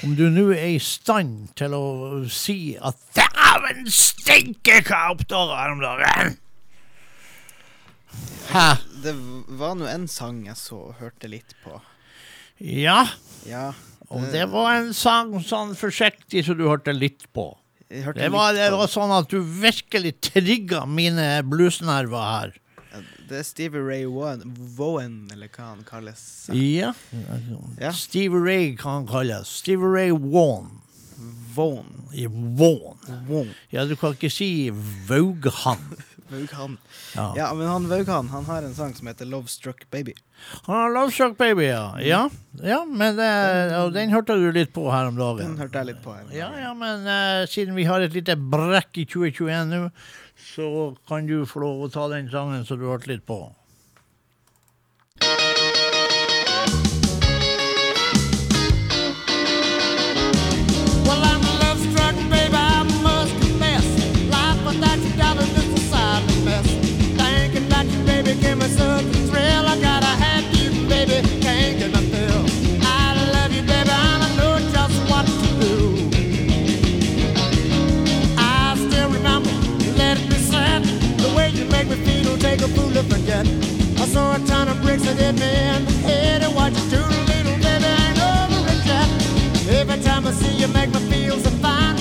[0.05, 1.83] Om du nå er i stand til å
[2.29, 6.37] si at 'dæven stinker hva oppdaga her om dagen'.
[8.51, 8.67] Hæ?
[9.03, 9.13] Det
[9.59, 11.79] var nå en sang jeg så og hørte litt på.
[12.61, 13.07] Ja,
[13.47, 13.71] Ja.
[14.11, 17.57] og det var en sang sånn forsiktig så du hørte litt på.
[17.89, 22.51] hørte Det var, litt det var sånn at du virkelig trigga mine bluesnerver her.
[23.31, 24.41] Det er Stevie Ray Vaughan,
[24.75, 26.21] Vaughan, eller hva han kalles.
[26.51, 26.91] Ja.
[27.79, 27.91] Ja.
[27.95, 29.53] Stevie Ray hva han kalles.
[29.61, 30.81] Stevie Ray Vaughan.
[31.55, 32.09] Vaughan.
[32.11, 32.97] I Vaughan.
[33.29, 33.53] Vaughan.
[33.71, 34.67] Ja, du kan ikke si
[35.07, 35.79] Vaughan.
[36.31, 36.77] Vaughan.
[37.15, 37.33] Ja.
[37.37, 40.13] Ja, men han Vaughan han har en sang som heter Love Struck Baby.
[40.67, 41.99] Han har Love Struck Baby, ja.
[42.03, 42.29] Ja,
[42.63, 43.31] ja men det,
[43.79, 45.53] og den hørte du litt på her om dagen.
[45.53, 46.27] Den hørte jeg litt på her.
[46.35, 49.85] Ja, ja, men uh, siden vi har et lite brekk i 2021 nå,
[50.41, 53.43] så kan du få lov å ta den sangen som du hørte litt på.
[90.81, 91.97] Make my feels a fine.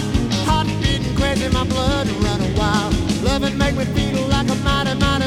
[0.47, 2.95] Heart beating crazy my blood and wild.
[3.23, 5.20] Lovin' make me feel like a mighty, mighty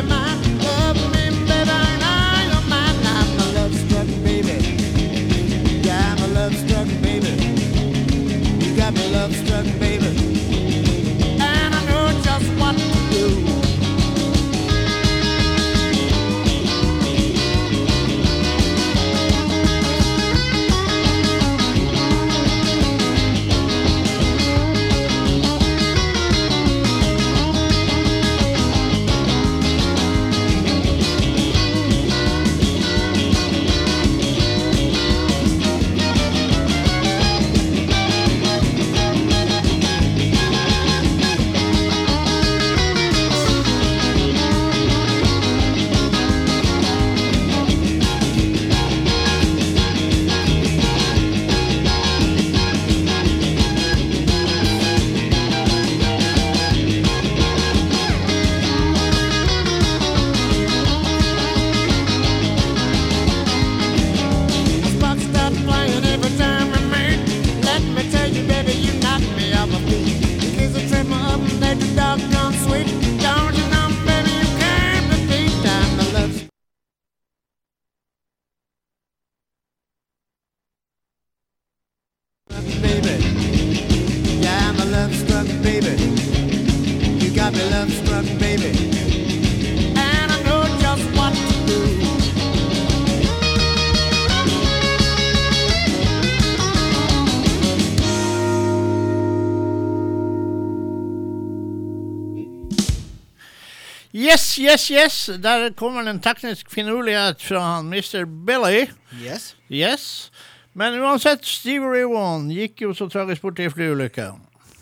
[104.64, 105.30] Yes, yes!
[105.43, 108.24] Der kommer en teknisk finurlighet fra han Mr.
[108.47, 108.86] Billy.
[109.20, 109.55] Yes.
[109.68, 110.32] Yes.
[110.74, 112.05] Men uansett, Steve Ray
[112.53, 114.30] gikk jo så tragisk bort i en flyulykke.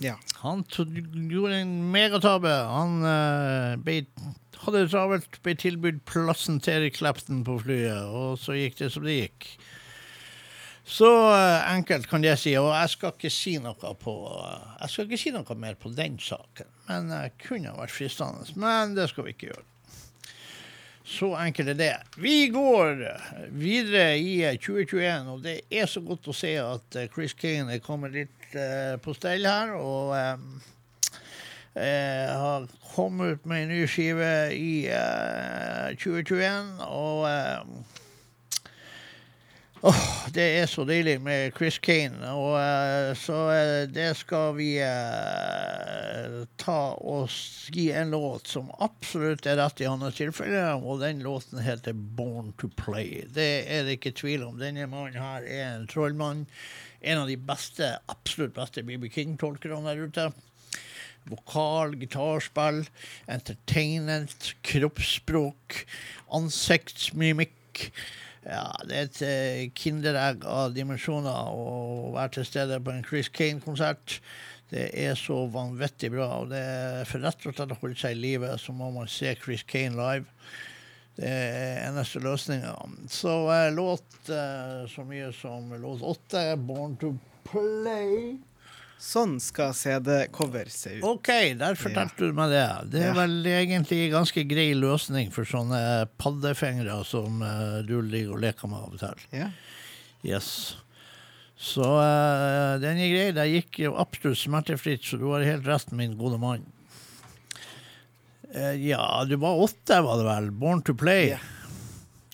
[0.03, 0.19] Ja.
[0.43, 2.51] Han gjorde en megatabbe.
[2.51, 4.03] Han uh, ble,
[4.67, 9.07] hadde travelt, ble tilbudt plassen til Eric Clapton på flyet, og så gikk det som
[9.07, 9.49] det gikk.
[10.85, 14.93] Så uh, enkelt kan jeg si, og jeg skal ikke si noe på uh, Jeg
[14.93, 16.69] skal ikke si noe mer på den saken.
[16.85, 18.45] men det kunne vært fristende.
[18.61, 19.70] Men det skal vi ikke gjøre.
[21.11, 21.95] Så enkelt er det.
[22.23, 23.01] Vi går
[23.51, 27.83] videre i 2021, og det er så godt å se at eh, Chris Kane er
[27.83, 29.73] kommet litt uh, på stell her.
[29.75, 30.45] Og um,
[31.75, 31.81] uh,
[32.31, 36.71] har kommet ut med en ny skive i uh, 2021.
[36.87, 37.27] Og
[39.83, 44.75] Åh, det er så deilig med Chris Kane, og uh, så uh, det skal vi
[44.77, 47.33] uh, ta og
[47.73, 52.53] gi en låt som absolutt er rett i hans tilfelle, og den låten heter Born
[52.61, 53.23] to Play.
[53.33, 54.61] Det er det ikke tvil om.
[54.61, 56.45] Denne mannen her er en trollmann.
[57.01, 60.29] En av de beste, absolutt beste BB King-tolkerne der ute.
[61.31, 62.83] Vokal, gitarspill,
[63.25, 65.87] entertainment, kroppsspråk,
[66.37, 67.89] ansiktsmimikk.
[68.41, 73.29] Ja, det er et eh, kinderegg av dimensjoner å være til stede på en Chris
[73.29, 74.17] Kane-konsert.
[74.71, 76.27] Det er så vanvittig bra.
[76.41, 79.09] og det er For rett og slett å holde seg i live, så må man
[79.11, 80.25] se Chris Kane live.
[81.19, 82.73] Det er eneste løsninga.
[83.11, 83.35] Så
[83.75, 88.39] låt eh, så mye som låt åtte, 'Born to Play'.
[89.01, 91.05] Sånn skal CD-cover se ut.
[91.09, 92.65] OK, der fortalte du meg det.
[92.93, 93.15] Det er Ja.
[93.17, 95.79] vel egentlig en ganske grei løsning for sånne
[96.21, 99.25] paddefingre som eh, du ligger og leker med av og til.
[99.33, 99.49] Ja.
[100.23, 100.51] Yes.
[101.61, 103.25] Så uh, den er grei.
[103.37, 106.63] Det gikk jo absolutt smertefritt, så du har helt rett, min gode mann.
[108.53, 110.51] Uh, ja, du var åtte, var det vel?
[110.51, 111.33] Born to Play.
[111.35, 111.41] Ja.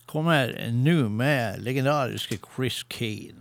[0.07, 3.36] Kommer nå med legendariske Chris Kane.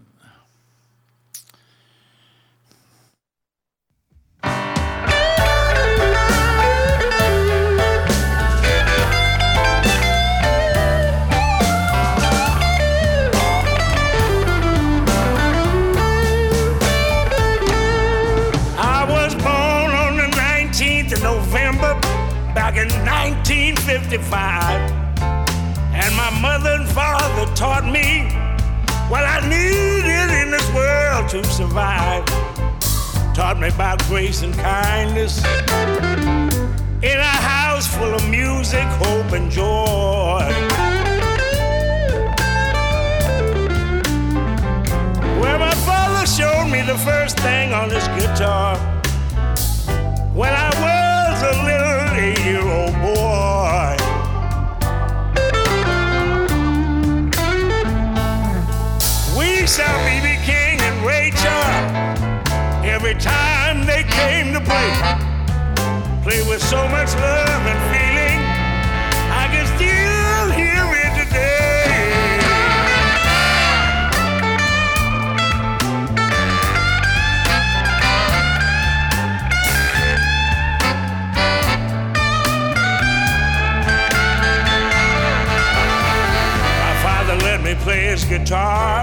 [24.17, 25.17] 1955.
[25.95, 28.25] And my mother and father taught me
[29.09, 32.25] what I needed in this world to survive.
[33.35, 35.45] Taught me about grace and kindness.
[37.03, 40.51] In a house full of music, hope, and joy.
[45.41, 48.77] Where my father showed me the first thing on his guitar
[50.33, 52.96] when I was a little eight-year-old boy.
[59.67, 60.39] Saw B.B.
[60.45, 62.49] King and Ray Charles
[62.85, 64.93] every time they came to play.
[66.23, 68.39] Play with so much love and feeling,
[69.29, 71.83] I can still hear it today.
[86.79, 89.03] My father let me play his guitar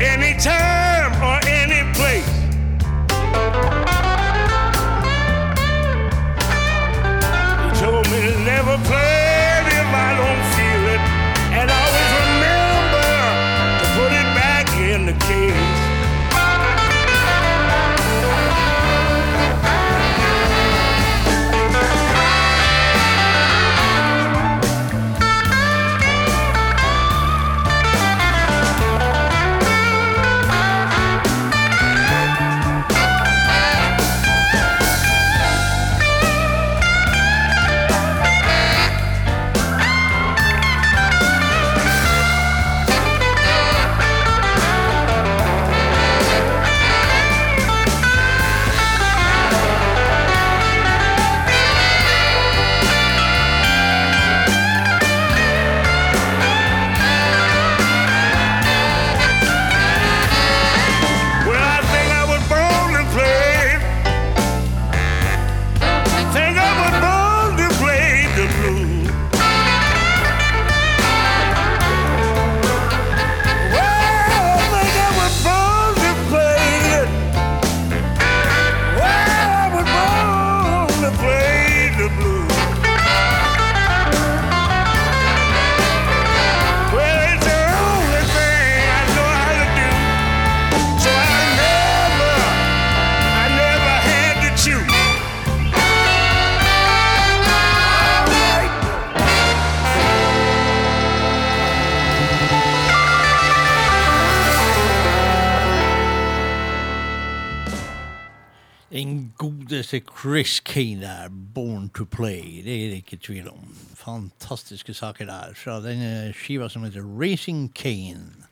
[0.00, 2.26] anytime or any place.
[7.64, 9.15] He told me to never play
[110.16, 112.64] Chris Kane der, 'Born to Play'.
[112.64, 113.76] Det er det ikke tvil om.
[113.94, 118.46] Fantastiske saker der fra denne skiva som heter 'Racing Kane'.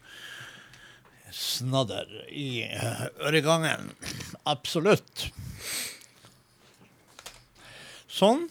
[1.33, 3.91] Snadder i eh, øregangen.
[4.45, 5.31] Absolutt.
[8.07, 8.45] Sånn.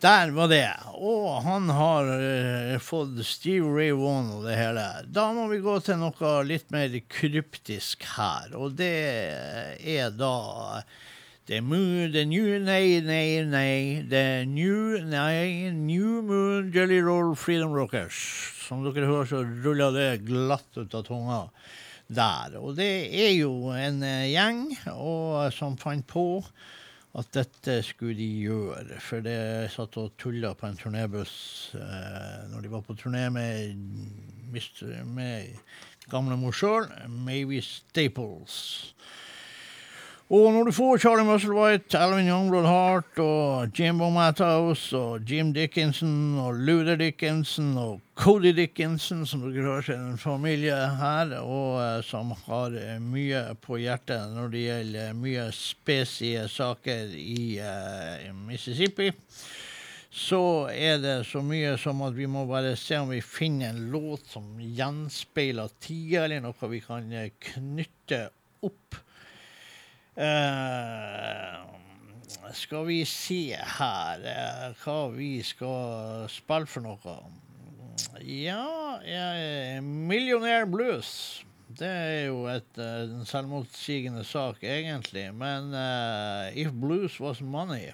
[0.00, 0.70] Der var det.
[0.94, 4.86] Og han har uh, fått Steve Ray Vaughan og det hele.
[5.08, 8.94] Da må vi gå til noe litt mer kryptisk her, og det
[9.80, 10.36] er da
[11.46, 17.70] The moon, the new, nei, nei, nei, the new, nei, New Moon Jelly Roll Freedom
[17.70, 18.16] Rockers.
[18.66, 21.44] Som dere hører, så ruller det glatt ut av tunga
[22.10, 22.56] der.
[22.58, 26.42] Og det er jo en eh, gjeng og, som fant på
[27.14, 28.98] at dette skulle de gjøre.
[29.06, 31.36] For det satt og tulla på en turnébuss
[31.78, 33.78] eh, når de var på turné med,
[35.14, 35.54] med
[36.10, 38.95] gamle mor sjøl, Mavis Staples.
[40.26, 46.34] Og når du får Charlie Musselwhite, Alvin Youngblood Hart og Jimbo Matthaus og Jim Dickinson
[46.42, 52.00] og Luther Dickinson og Cody Dickinson, som dere hører er en familie her, og eh,
[52.02, 59.12] som har eh, mye på hjertet når det gjelder mye spesie saker i uh, Mississippi,
[60.10, 60.42] så
[60.74, 64.26] er det så mye som at vi må bare se om vi finner en låt
[64.34, 68.24] som gjenspeiler tida, eller noe vi kan eh, knytte
[68.66, 69.05] opp.
[70.16, 71.56] Eh,
[72.56, 77.16] skal vi se her uh, hva vi skal spille for noe.
[78.24, 81.44] Ja, eh, Millionaire Blues.
[81.68, 85.26] Det er jo et, en selvmotsigende sak, egentlig.
[85.36, 85.74] Men
[86.56, 87.90] If Blues Was Money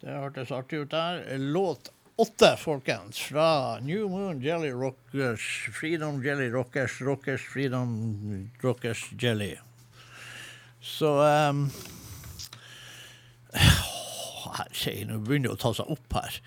[0.00, 1.24] Det hørtes artig ut der.
[1.36, 9.56] Låt åtte, folkens, fra New Moon Jelly Rockers, Freedom Jelly Rockers, Rockers Freedom Rockers Jelly.
[10.88, 11.68] Så um,
[13.52, 16.40] Herregud, nå begynner det å ta seg opp her.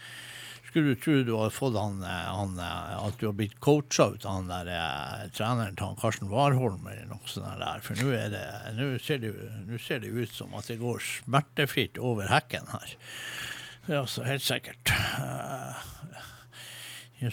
[0.71, 4.05] Skulle du tro du hadde fått han, eh, han eh, At du har blitt coacha
[4.13, 7.83] ut av han der eh, treneren til han Karsten Warholm eller noe sånt der.
[7.83, 8.45] For nå er det
[8.77, 9.33] Nå ser, det,
[9.67, 12.95] nå ser det ut som at det går smertefritt over hekken her.
[13.83, 14.95] Det er altså helt sikkert.
[15.19, 15.75] Uh,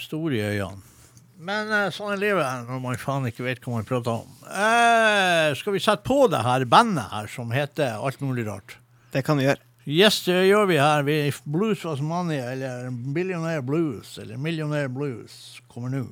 [0.02, 0.97] stor i øynene.
[1.38, 4.30] Men eh, sånn er livet når man faen ikke vet hva man prater om.
[4.50, 8.78] Eh, skal vi sette på det her bandet her som heter Alt mulig rart?
[9.14, 9.62] Det kan vi gjøre.
[9.88, 11.04] Yes, det gjør vi her.
[11.06, 11.16] Vi
[11.48, 16.02] Blues was money, eller Billionaire Blues, eller Millionaire Blues kommer nå.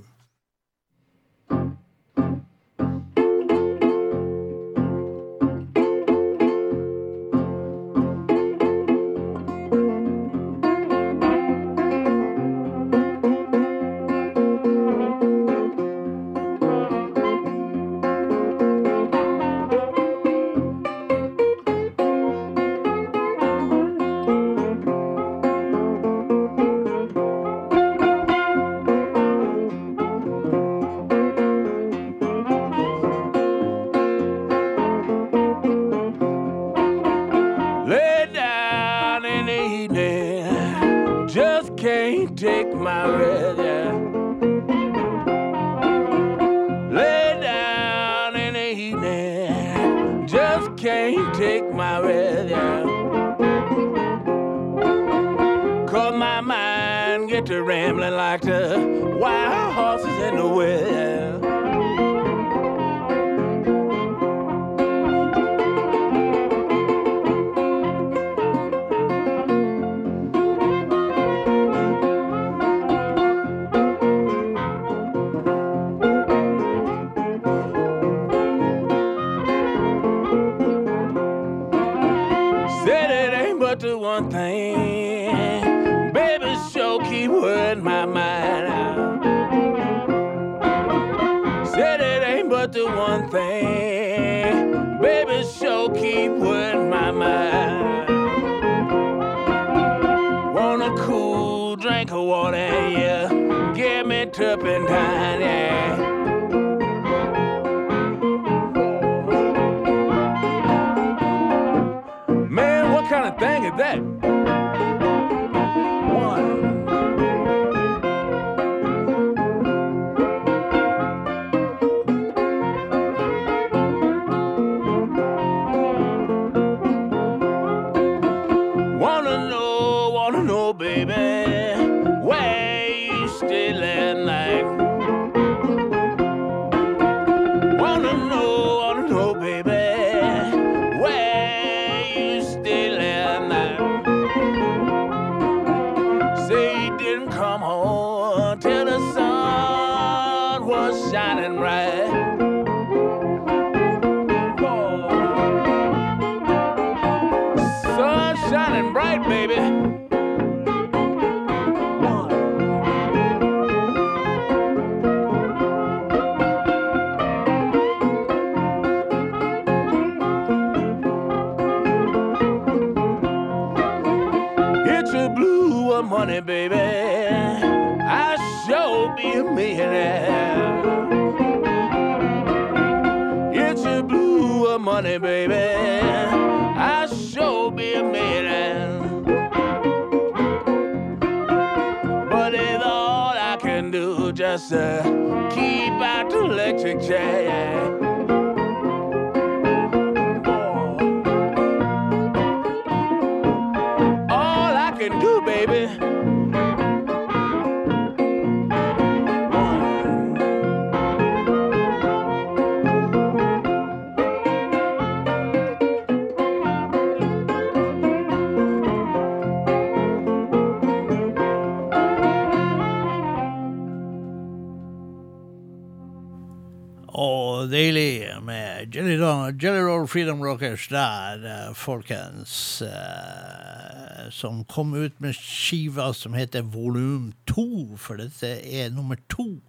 [230.17, 232.83] Freedom Rockers der, eh, folkens.
[232.83, 239.61] eh, som kom ut med skiva som heter Volum 2, for dette er nummer to.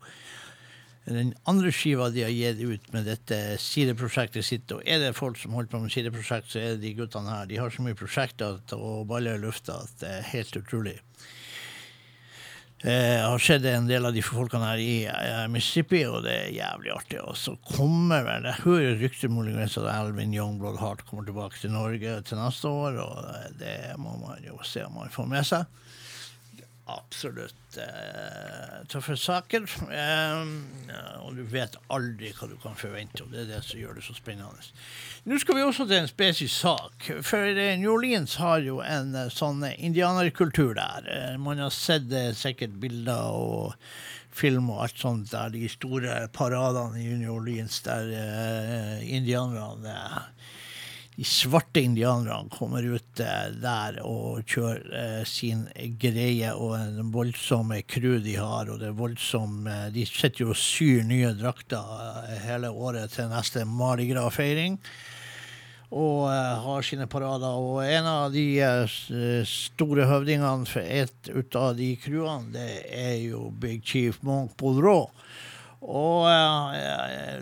[1.06, 4.72] Den andre skiva de har gitt ut med dette sideprosjektet sitt.
[4.72, 7.46] Og er det folk som holder på med sideprosjekt, så er det de guttene her.
[7.46, 10.96] De har så mye prosjekter og baller i lufta at det er helt utrolig.
[12.82, 16.52] Eh, har sett en del av de folkene her i eh, Mississippi, og det er
[16.60, 17.18] jævlig artig.
[17.26, 21.74] Og så kommer vel Jeg hører rykter muligens at Alvin Youngblood Hart kommer tilbake til
[21.74, 25.66] Norge til neste år, og det må man jo se om man får med seg.
[26.88, 29.66] Absolutt eh, tøffe saker.
[29.92, 30.52] Eh,
[31.26, 34.06] og du vet aldri hva du kan forvente, og det er det som gjør det
[34.06, 34.70] så spennende.
[35.28, 37.10] Nå skal vi også til en spesiell sak.
[37.28, 41.10] For eh, New Orleans har jo en eh, sånn indianerkultur der.
[41.12, 42.08] Eh, Man har sett
[42.40, 43.76] sikkert bilder og
[44.38, 48.12] film og alt sånt der de store paradene i New Orleans der
[49.02, 49.96] indianerne
[51.18, 55.64] de svarte indianerne kommer ut eh, der og kjører eh, sin
[55.98, 60.60] greie, og den voldsomme crew de har, og det voldsomme, eh, De sitter jo og
[60.62, 64.78] syr nye drakter hele året til neste Mardi Gras-feiring.
[65.88, 67.56] Og har sine parader.
[67.64, 68.44] Og en av de
[69.48, 75.08] store høvdingene for et ut av de crewene, det er jo Big Chief Monk Boudreau.
[75.78, 76.74] Og uh,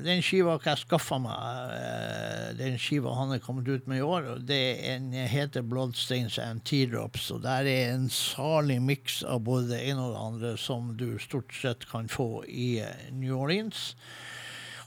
[0.03, 4.27] den skiva jeg skaffa meg, uh, den skiva han er kommet ut med i år,
[4.43, 4.59] det
[4.91, 7.29] en, heter Bloodstains and Teardrops.
[7.31, 11.15] Og der er en salig miks av både det ene og det andre som du
[11.23, 12.83] stort sett kan få i
[13.15, 13.93] New Orleans.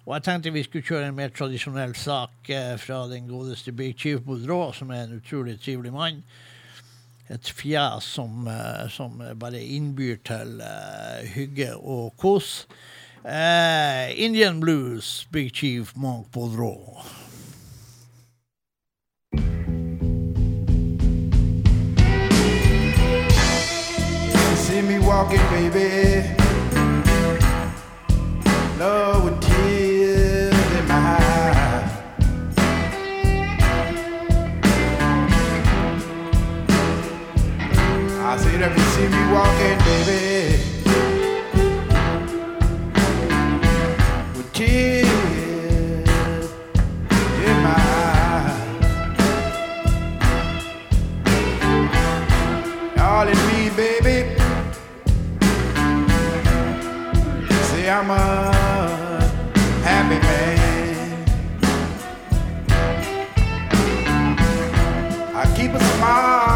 [0.04, 3.96] Og jeg tenkte vi skulle kjøre en mer tradisjonell sak uh, fra den godeste Big
[3.96, 6.20] Chief Boudreau, som er en utrolig trivelig mann.
[7.32, 8.46] Et fjes som,
[8.88, 12.62] som bare innbyr til uh, hygge og kos.
[13.30, 16.28] Eh, Indian Blues, Big Chief Monk.
[16.34, 16.56] You
[24.56, 26.24] see me walking, baby.
[28.78, 31.90] Lord, with tears in my eyes.
[38.24, 40.38] I said, if you see me walking, baby,
[57.90, 58.52] I'm a
[59.82, 61.24] happy man.
[65.35, 66.47] I keep a smile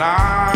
[0.00, 0.49] But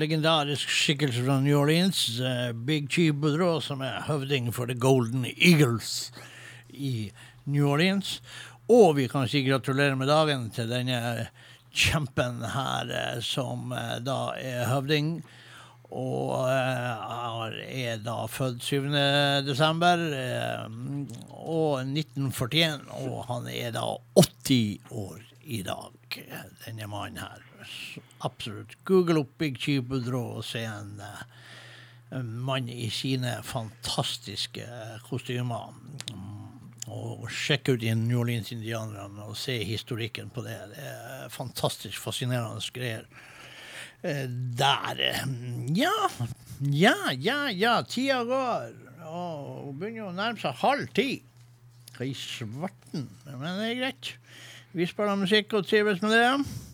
[0.00, 5.26] legendarisk skikkelse fra New Orleans, eh, Big Chief Boudreau, som er høvding for The Golden
[5.36, 6.12] Eagles
[6.72, 7.10] i
[7.44, 8.20] New Orleans.
[8.70, 11.28] Og vi kan si gratulerer med dagen til denne
[11.74, 15.22] kjempen her, eh, som eh, da er høvding.
[15.90, 18.94] Og er da født 7.12.
[21.34, 26.20] og 1941, og han er da 80 år i dag,
[26.62, 27.42] denne mannen her.
[27.66, 28.76] så Absolutt.
[28.84, 31.22] Google opp Big Chief Boudreau og se en, eh,
[32.18, 35.72] en mann i sine fantastiske eh, kostymer.
[36.10, 36.36] Mm.
[36.90, 40.58] Og sjekke ut New Orleans-indianerne og se historikken på det.
[40.72, 43.06] Det er fantastisk fascinerende greier.
[44.02, 45.00] Eh, der
[45.76, 46.08] Ja,
[46.60, 47.82] ja, ja, ja.
[47.82, 48.72] Tida går.
[49.10, 51.22] Og begynner å nærme seg halv ti.
[51.96, 53.08] Hva i svarten?
[53.26, 54.12] Men det er greit.
[54.72, 56.69] Vi spiller musikk og trives med det.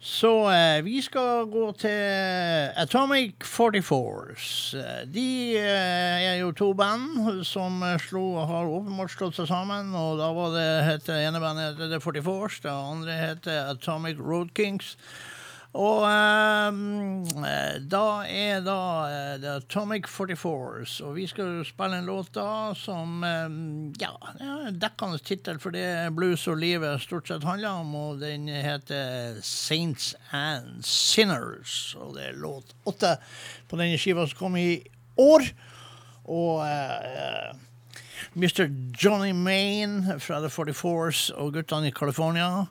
[0.00, 4.74] Så eh, vi skal gå til Atomic 44s.
[4.80, 9.92] Eh, De eh, er jo to band som slo, har åpenbart slått seg sammen.
[9.92, 14.54] Og da var det, het ene bandet heter The 44s, det andre heter Atomic Road
[14.56, 14.96] Kings.
[15.78, 22.32] Og eh, da er da eh, The Atomic 44s, og vi skal spille en låt
[22.34, 23.46] da som eh,
[24.02, 24.10] ja,
[24.74, 30.16] dekkende tittel for det blues og livet stort sett handler om, og den heter Saints
[30.34, 33.14] and Sinners, og det er låt åtte
[33.70, 34.80] på denne skiva som kom i
[35.22, 35.46] år.
[36.30, 37.54] Og eh,
[38.34, 38.66] Mr.
[38.98, 42.66] Johnny Maine fra The 44s og guttene i California.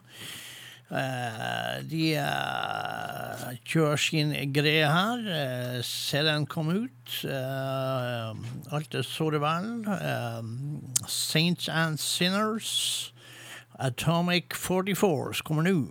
[0.90, 5.22] Eh, de eh, kjører sin greie her.
[5.22, 7.14] Uh, CD-en kom ut.
[7.24, 9.70] eh, alt er såre vel.
[9.86, 10.42] Eh,
[11.06, 13.12] Saints and Sinners.
[13.78, 15.88] Atomic 44s kommer nå.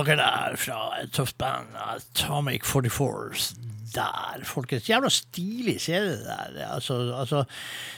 [0.00, 3.52] Saker der fra et tøft band, Atomic 44s.
[3.90, 4.86] Der, folkens.
[4.88, 6.68] Jævla stilig CD det der.
[6.74, 7.44] Altså, altså,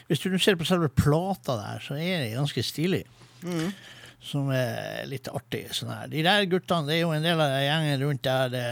[0.09, 3.05] hvis du ser på selve plata der, så er det ganske stilig.
[4.23, 5.67] Som er litt artig.
[5.77, 5.93] Sånn.
[6.11, 8.67] De der guttene, det er jo en del av gjengen rundt der det,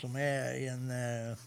[0.00, 1.46] som er i en eh,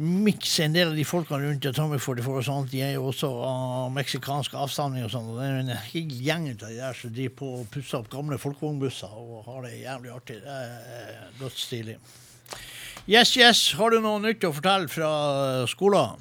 [0.00, 3.28] miks en del av de folkene rundt Tommy 44 og sånt, de er jo også
[3.44, 5.26] av meksikansk avstamning og sånn.
[5.28, 8.08] Og det er en hel gjeng av de der som driver på og pusser opp
[8.12, 10.38] gamle folkevognbusser og har det jævlig artig.
[10.46, 11.98] Det er dødsstilig.
[13.10, 13.60] Yes, yes.
[13.76, 15.10] Har du noe nytt å fortelle fra
[15.70, 16.16] skolen?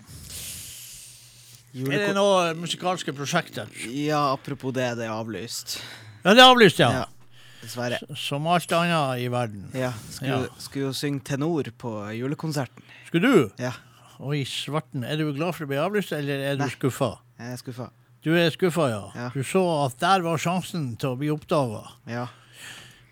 [1.79, 3.69] Er det noe musikalske prosjekter?
[3.93, 5.77] ja, apropos det, det er avlyst.
[6.23, 6.89] Ja, det er avlyst, ja.
[7.03, 7.99] Ja, dessverre.
[8.17, 9.67] Som alt annet i verden.
[9.77, 10.59] Ja, skulle, Ja.
[10.59, 12.83] skulle jo synge tenor på julekonserten.
[13.09, 13.49] Skulle du?
[13.61, 13.73] Ja,
[14.19, 15.05] Oi, svarten.
[15.07, 16.73] Er du glad for å bli avlyst, eller er du Nei.
[16.73, 17.13] skuffa?
[17.39, 17.85] jeg er skuffa.
[18.21, 19.03] Du er skuffa, ja.
[19.15, 19.29] Ja.
[19.31, 21.85] Du så at der var sjansen til å bli oppdaga.
[22.11, 22.25] Ja.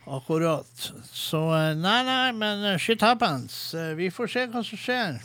[0.07, 0.67] Akkurat.
[1.07, 3.55] Så eh, nei, nei, men eh, shit happens.
[3.75, 5.17] Eh, Vi får se hva som skjer.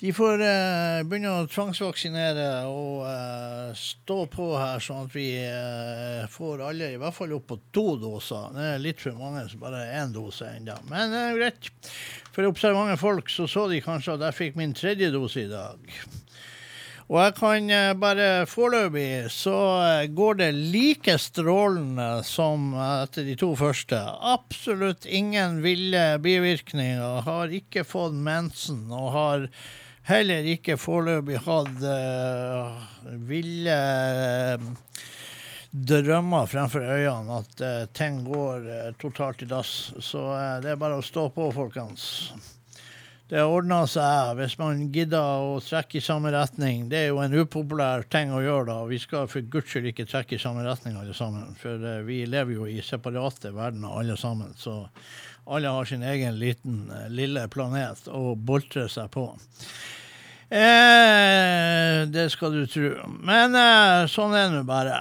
[0.00, 6.24] De får eh, begynne å tvangsvaksinere og eh, stå på her, sånn at vi eh,
[6.30, 8.48] får alle i hvert fall opp på to doser.
[8.56, 10.80] Det er litt for mange som bare har én dose ennå.
[10.90, 11.70] Men det er greit.
[12.34, 15.94] For observante folk så så de kanskje at jeg fikk min tredje dose i dag.
[17.04, 23.38] Og jeg kan eh, bare foreløpig så eh, går det like strålende som etter de
[23.38, 24.02] to første.
[24.34, 27.22] Absolutt ingen ville bivirkninger.
[27.28, 29.48] Har ikke fått mensen og har
[30.08, 32.80] heller ikke foreløpig hatt uh,
[33.28, 34.66] ville eh,
[35.74, 39.92] drømmer fremfor øynene at uh, ting går totalt i dass.
[40.00, 40.26] Så
[40.64, 42.32] det er bare å stå på, folkens.
[43.28, 46.84] Det ordner seg hvis man gidder å trekke i samme retning.
[46.92, 48.78] Det er jo en upopulær ting å gjøre, da.
[48.86, 51.56] Vi skal for guds skyld ikke trekke i samme retning, alle sammen.
[51.58, 54.52] For vi lever jo i separate verdener, alle sammen.
[54.60, 54.82] Så
[55.46, 59.28] alle har sin egen liten, eh, lille planet å boltre seg på.
[60.54, 62.90] Eh, det skal du tro.
[63.24, 64.98] Men eh, sånn er det nå bare.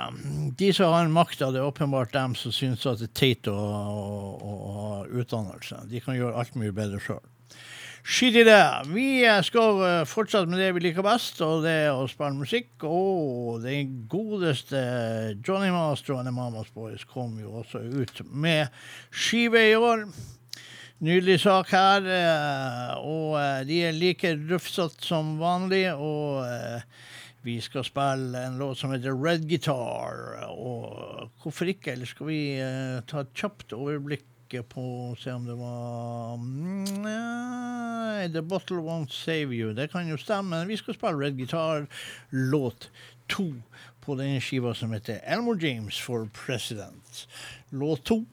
[0.57, 3.53] De som har makta, det er åpenbart dem som syns at det er teit å,
[3.53, 5.83] å, ha utdannelse.
[5.91, 7.21] De kan gjøre alt mye bedre sjøl.
[8.03, 8.63] Skit i det.
[8.91, 12.35] Vi eh, skal fortsatt fortsette med det vi liker best, og det er å spille
[12.35, 12.83] musikk.
[12.83, 14.81] Og den godeste
[15.39, 18.67] Johnny Master og The Mamas Boys kom jo også ut med
[19.07, 20.03] skive i år.
[21.03, 25.85] Nydelig sak her, eh, og eh, de er like rufsete som vanlig.
[25.95, 26.83] Og eh,
[27.43, 30.43] vi skal spille en låt som heter Red Guitar.
[30.51, 31.95] Og hvorfor ikke?
[31.95, 34.27] Eller skal vi eh, ta et kjapt overblikk
[34.61, 39.73] på Se om det var Nei, The Bottle Won't Save You.
[39.73, 40.65] Det kan jo stemme.
[40.69, 41.87] Vi skal spille Red Guitar,
[42.29, 42.89] låt
[43.27, 43.47] to
[44.03, 47.27] på den skiva som heter Elmore James for President.
[47.69, 48.25] Låt to.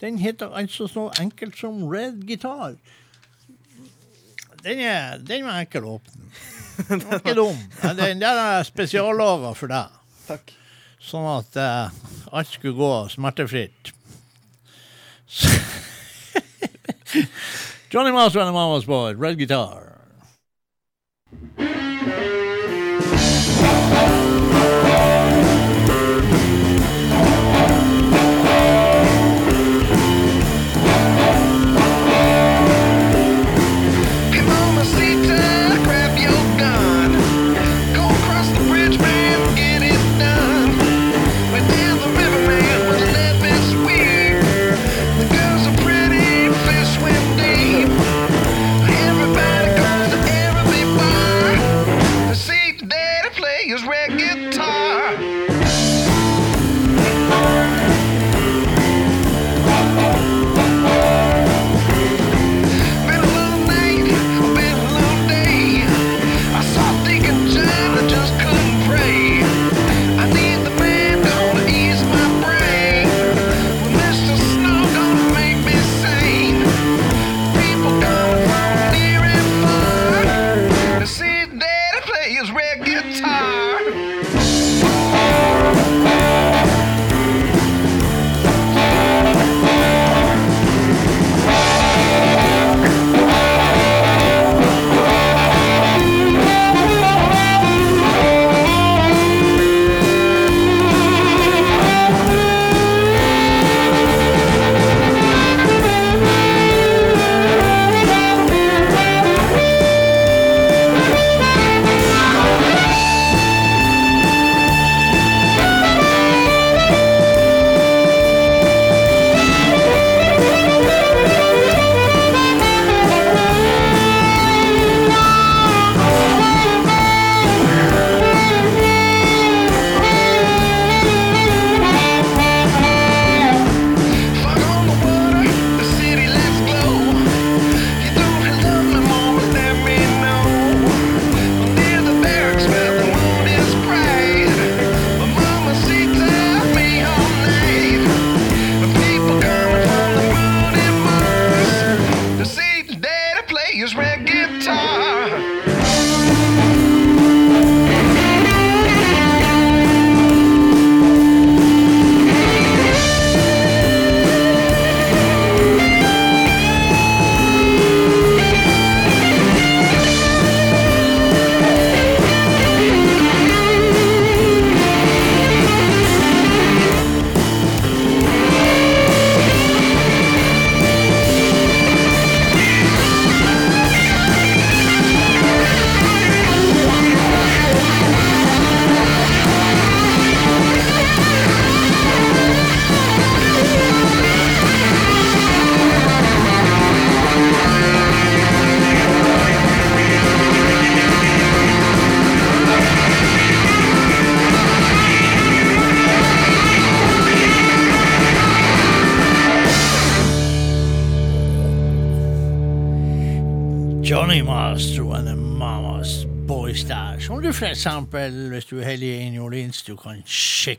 [0.00, 2.76] Den heter altså så enkelt som Red Guitar.
[4.64, 6.28] Den, er, den var enkel å åpne.
[6.88, 7.58] Den var ikke dum.
[8.00, 9.92] Den der er spesiallaga for deg.
[10.26, 10.48] Takk.
[10.98, 11.92] Sånn at uh,
[12.34, 13.92] alt skulle gå smertefritt.
[17.90, 18.52] Johnny Master and the
[18.86, 20.00] Boy, Red Guitar.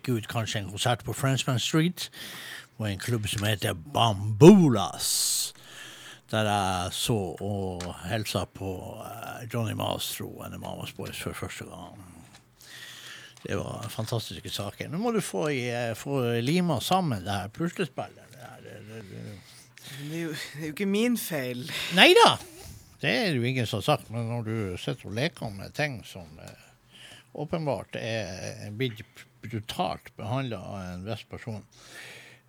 [0.06, 2.10] Sjekke ut kanskje en konsert på Frenchman Street
[2.78, 5.54] på en klubb som heter Bambulas.
[6.30, 8.70] Der jeg så og hilsa på
[9.06, 12.02] eh, Johnny Mastro og Mamas Boys for første gang.
[13.46, 14.90] Det var fantastiske saker.
[14.90, 18.26] Nå må du få, eh, få lima sammen det her puslespillet.
[18.32, 21.66] Det det- det- er, jo, det er jo ikke min feil.
[21.96, 22.36] Nei da!
[23.02, 26.02] Det er jo ingen som har sagt, men når du sitter og leker med ting
[26.06, 26.62] som eh,
[27.36, 29.02] åpenbart er blitt
[29.52, 31.64] brutalt behandla av en viss person,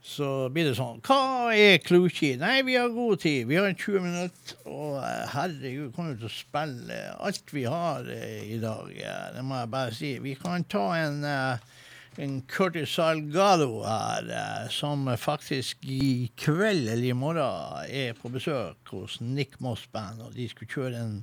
[0.06, 2.36] så blir det sånn Hva er Kluchi?
[2.38, 3.48] Nei, vi har god tid.
[3.50, 4.58] Vi har 20 minutter.
[4.70, 8.92] Og eh, herregud, kommer vi til å spille alt vi har eh, i dag?
[9.34, 10.12] Det må jeg bare si.
[10.22, 11.72] Vi kan ta en eh,
[12.16, 19.18] en Curtis Salgado her, som faktisk i kveld eller i morgen er på besøk hos
[19.20, 21.18] Nick Moss Band, og de skulle kjøre en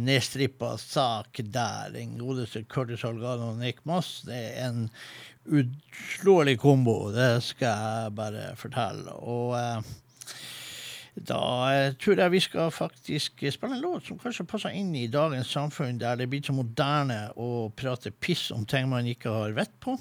[0.00, 1.92] nedstrippa sak der.
[1.94, 4.20] Den godeste Curtis Salgado og Nick Moss.
[4.26, 4.86] Det er en
[5.50, 9.14] uslåelig kombo, det skal jeg bare fortelle.
[9.24, 9.90] Og eh,
[11.30, 11.42] da
[11.74, 15.50] eh, tror jeg vi skal faktisk spille en låt som kanskje passer inn i dagens
[15.52, 19.74] samfunn, der det blir så moderne å prate piss om ting man ikke har vett
[19.82, 19.96] på.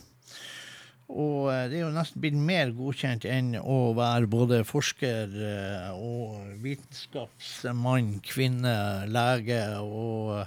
[1.10, 5.90] Og eh, det er jo nesten blitt mer godkjent enn å være både forsker eh,
[5.96, 8.76] og vitenskapsmann, kvinne,
[9.10, 10.46] lege og,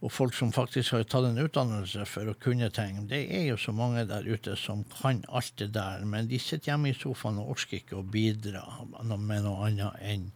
[0.00, 3.04] og folk som faktisk har tatt en utdannelse for å kunne ting.
[3.10, 6.72] Det er jo så mange der ute som kan alt det der, men de sitter
[6.72, 8.64] hjemme i sofaen og orker ikke å bidra
[9.16, 10.30] med noe annet enn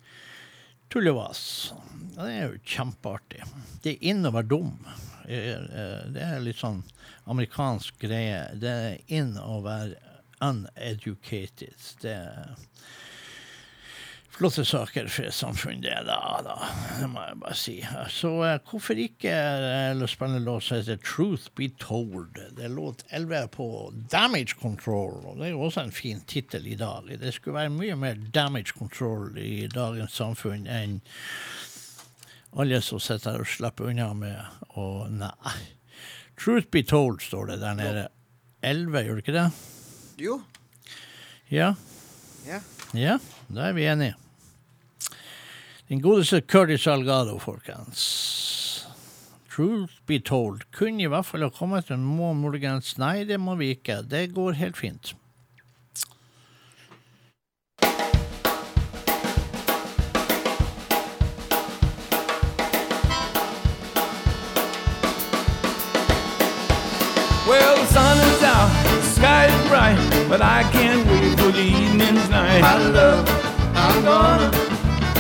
[0.91, 1.73] tullevas.
[2.17, 3.45] Det er jo kjempeartig.
[3.83, 4.73] Det er inn å være dum.
[5.27, 6.83] Eh, eh, Det er litt sånn
[7.31, 8.43] amerikansk greie.
[8.59, 9.97] Det er inn å være
[10.41, 11.77] uneducated.
[12.03, 12.55] Det er
[14.41, 16.17] flotte saker for et samfunn, det, da.
[16.41, 16.55] da.
[16.97, 17.75] Det må jeg bare si.
[18.09, 22.39] Så uh, hvorfor ikke uh, spille låt som heter 'Truth Be Told'?
[22.57, 23.67] Det er låt 11 på
[24.13, 27.11] Damage Control, og det er jo også en fin tittel i dag.
[27.21, 31.03] Det skulle være mye mer damage control i dagens samfunn enn
[32.57, 34.41] alle som sitter her og slipper unna med
[34.81, 35.59] å Nei.
[36.41, 38.09] Truth be told, står det der nede.
[38.65, 39.47] 11, gjør det ikke det?
[40.25, 40.41] Jo.
[41.53, 41.75] Ja.
[42.49, 42.65] Ja.
[42.97, 43.21] Ja,
[43.53, 44.17] da er vi enige.
[45.91, 48.87] Den godeste Curtis Salgado, folkens.
[49.51, 50.61] Truth be told.
[50.71, 53.97] Kunne i hvert fall ha kommet en må muligens Nei, det må vi ikke.
[54.07, 55.17] Det går helt fint.
[67.51, 69.99] Well, the sun is out, the sky is bright,
[70.29, 72.63] but I can't wait for the evening's night.
[72.63, 73.27] My love,
[73.75, 74.80] I'm gonna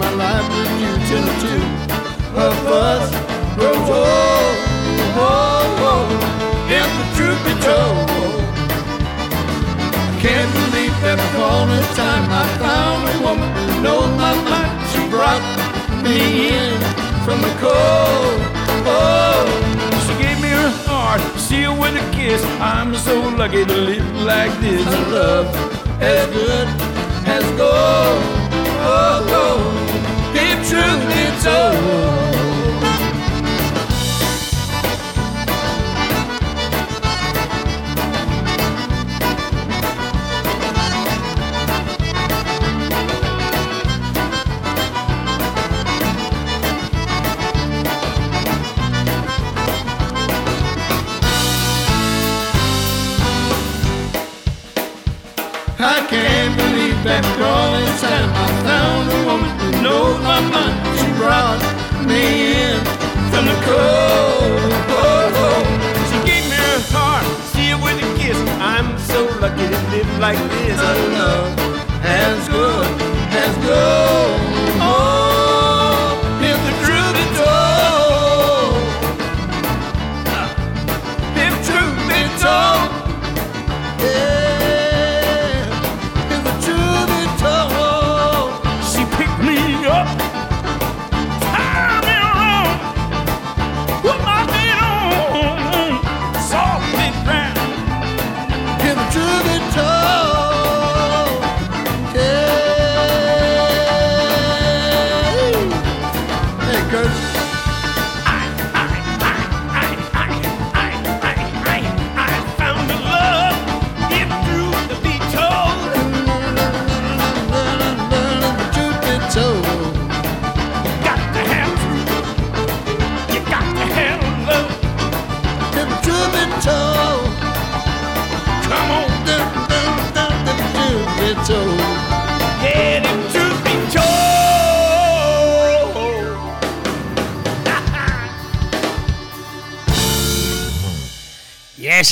[0.00, 1.62] my life with you till the two
[2.48, 3.04] of us
[3.56, 4.56] grows old.
[5.22, 6.06] Oh, oh,
[6.78, 8.08] if the truth be told.
[10.08, 14.72] I can't believe that upon a time I found a woman who knows my mind.
[14.90, 15.44] She brought
[16.04, 16.76] me in
[17.24, 18.40] from the cold.
[18.88, 19.44] Oh,
[20.06, 22.42] She gave me her heart, sealed with a kiss.
[22.60, 24.86] I'm so lucky to live like this.
[24.86, 25.48] a love
[26.00, 26.68] as good
[27.36, 28.20] as gold.
[28.82, 29.79] Oh, oh,
[30.70, 32.00] truth be told.
[55.82, 58.59] I can't believe that all this
[60.48, 60.68] my.
[60.98, 61.60] She brought
[62.06, 62.78] me in
[63.30, 64.60] from the cold.
[66.08, 68.38] She gave me her heart, sealed with a kiss.
[68.60, 70.78] I'm so lucky to live like this.
[70.80, 71.52] A love
[72.04, 72.86] as good
[73.42, 74.59] as gold.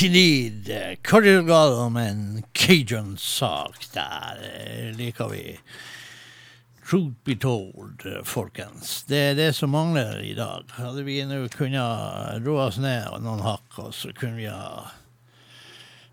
[0.02, 0.70] Indeed.
[1.04, 5.58] Cordial Gado med en Cajun-sak der eh, liker vi.
[6.88, 9.02] Truth be told, eh, folkens.
[9.08, 10.64] Det er det som mangler i dag.
[10.78, 14.86] Hadde vi nå kunnet roe oss ned noen hakk, og så kunne vi ha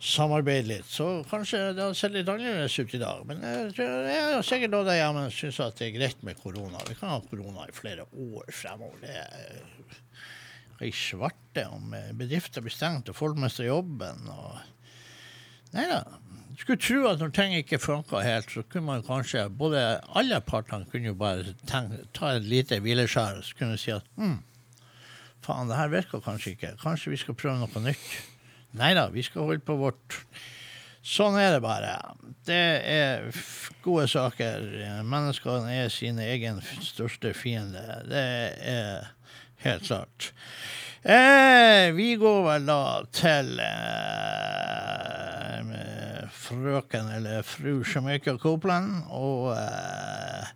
[0.06, 3.24] samarbeidet litt, så kanskje det hadde sett litt annerledes ut i dag.
[3.26, 6.84] Men jeg, tror- jeg har sikkert noen der hjemme syns det er greit med korona.
[6.90, 9.00] Vi kan ha korona i flere år fremover.
[9.02, 9.64] Det er
[10.84, 14.28] i svarte om eh, bedrifter blir stengt og folk mister jobben.
[14.30, 14.60] og
[15.76, 16.04] Nei da.
[16.56, 19.82] Du skulle tro at når ting ikke funka helt, så kunne man kanskje både
[20.16, 24.08] Alle partene kunne jo bare tenke, ta et lite hvileskjær og så kunne si at
[24.16, 24.38] hm,
[25.44, 26.76] faen, det her virker kanskje ikke.
[26.84, 28.06] Kanskje vi skal prøve noe nytt.
[28.80, 30.20] Nei da, vi skal holde på vårt.
[31.06, 31.92] Sånn er det bare.
[32.48, 33.28] Det er
[33.86, 34.64] gode saker.
[35.06, 37.84] Menneskene er sine egen største fiende.
[38.10, 38.24] Det
[38.72, 39.12] er
[39.66, 40.32] helt klart.
[41.06, 42.82] Eh, vi går vel da
[43.14, 44.46] til eh,
[46.46, 50.50] frøken eller fru Jamaica Copeland, og eh,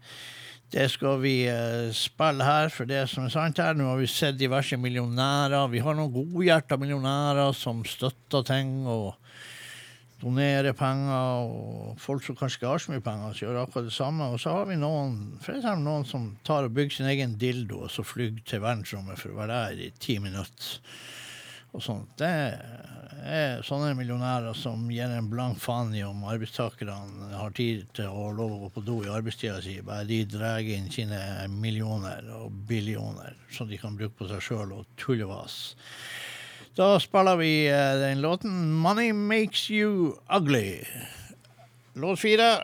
[0.73, 3.77] det skal vi eh, spille her, for det som er sant her.
[3.77, 5.69] Nå har vi sett diverse millionærer.
[5.69, 9.19] Vi har noen godhjerta millionærer som støtter ting og
[10.20, 13.96] donerer penger, og folk som kanskje ikke har så mye penger, som gjør akkurat det
[13.96, 14.28] samme.
[14.34, 17.86] Og så har vi noen for eksempel noen som tar og bygger sin egen dildo,
[17.86, 20.82] og så flyr til verdensrommet for å være der i ti minutter.
[21.70, 22.16] Og sånt.
[22.18, 22.30] Det
[23.30, 28.32] er sånne millionærer som gir en blank faen i om arbeidstakerne har tid til å
[28.34, 29.76] lov å gå på do i arbeidstida si.
[29.86, 31.20] Bare de drar inn sine
[31.54, 35.60] millioner og billioner som de kan bruke på seg sjøl og tullevas.
[36.76, 40.86] Da spiller vi eh, den låten 'Money Makes You Ugly'.
[41.94, 42.64] Låt fire.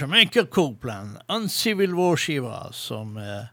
[0.00, 3.46] Jamaica Copeland, Uncivil War-skiva, som eh,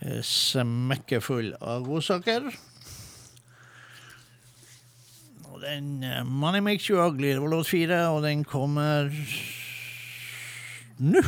[0.00, 2.48] er smekkefull av godsaker.
[5.60, 9.12] Den eh, 'Money Makes You Ugly' det var låt fire, og den kommer
[10.96, 11.22] nå.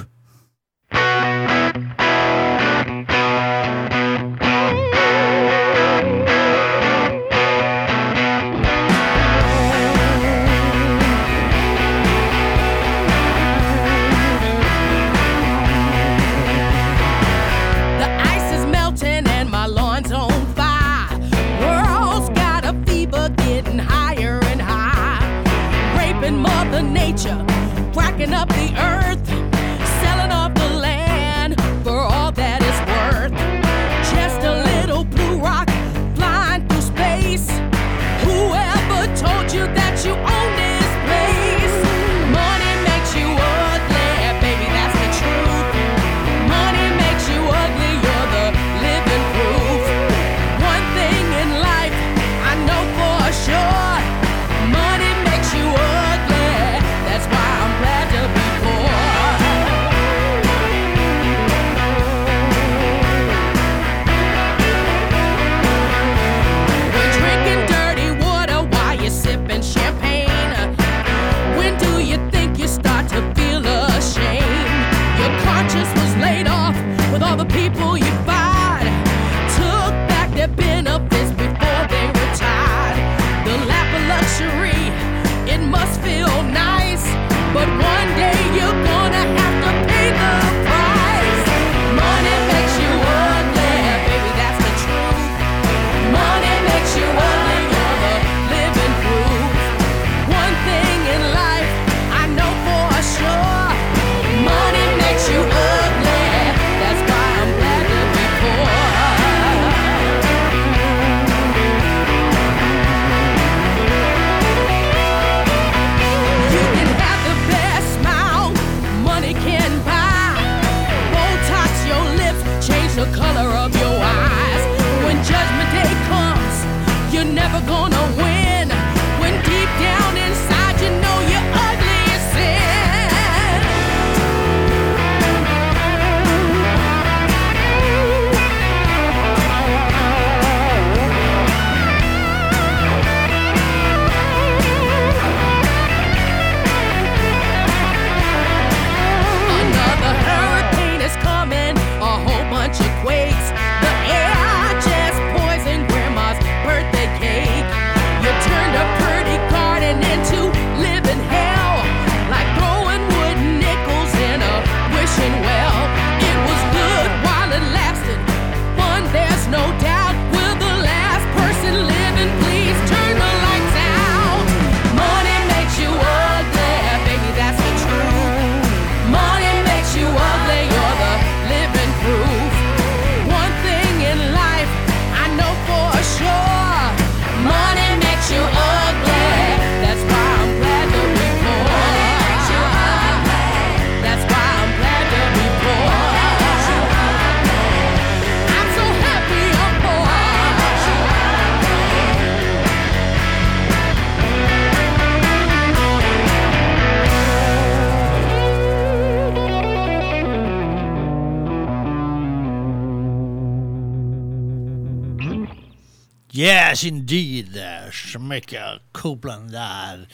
[216.42, 217.54] Yes, indeed.
[217.92, 220.06] Smekka Copeland der.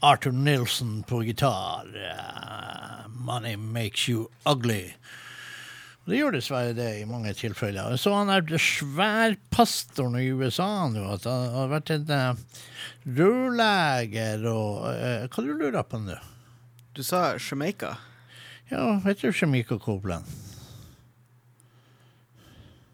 [0.00, 1.86] Arthur Nilsen på gitar.
[1.94, 4.94] Eh, money makes you ugly.
[6.04, 7.94] Det gjør dessverre det i mange tilfeller.
[7.96, 11.04] Så han er sværpastoren i USA nå.
[11.14, 12.64] At han har vært en uh,
[13.20, 16.18] rørleger og uh, Hva du lurer på nå?
[16.98, 17.92] Du sa Jamaica.
[18.72, 20.26] Ja, heter Jamaica Copeland?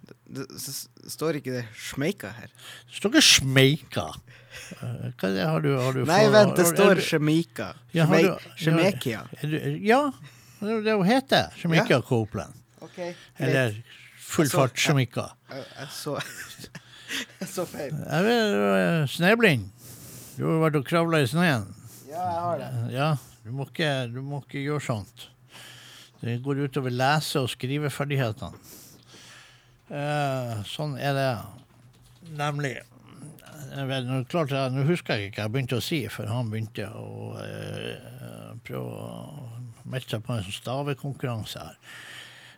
[0.05, 0.51] Det det,
[1.12, 2.49] står ikke det smeika her?
[2.89, 4.07] Det står ikke Smeika.
[4.81, 7.01] Eh, Hva er det har du, har du Nei, for- vent, det står er du-
[9.87, 10.11] Ja,
[10.61, 11.99] det er jo hete heter.
[11.99, 12.03] ja.
[12.03, 12.55] Copeland.
[12.83, 13.74] Okay, Eller
[14.19, 15.28] full fart Jamaica.
[15.51, 16.19] Jeg, så
[17.41, 17.93] Jeg så feil.
[17.93, 19.69] Jeg er Sneblind.
[20.37, 21.69] Du har vært og kravla i sneen.
[22.09, 22.70] Ja, jeg har det.
[22.93, 23.11] Ja,
[23.45, 25.28] du må ikke, du må ikke gjøre sånt.
[26.23, 28.57] Det går utover lese- og skriveferdighetene.
[29.87, 31.31] Eh, sånn er det
[32.37, 32.75] nemlig.
[33.77, 36.89] Nå, klart, jeg, nå husker jeg ikke hva jeg begynte å si før han begynte
[36.97, 39.49] å eh, prøve å
[39.87, 41.79] melde seg på en sånn stavekonkurranse her.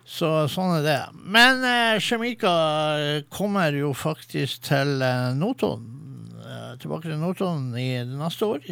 [0.09, 0.99] Så sånn er det.
[1.21, 6.33] Men eh, kommer jo faktisk til eh, Notodden.
[6.41, 8.65] Eh, tilbake til Notodden i neste år.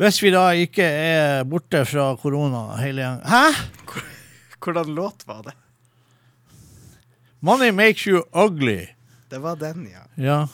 [0.00, 3.26] Hvis vi da ikke er borte fra korona hele gjengen.
[3.26, 4.06] Hæ?
[4.60, 5.56] Hvordan låt var det?
[7.40, 8.86] Money makes you ugly.
[9.30, 10.24] Det var den, ja.
[10.24, 10.48] Ja.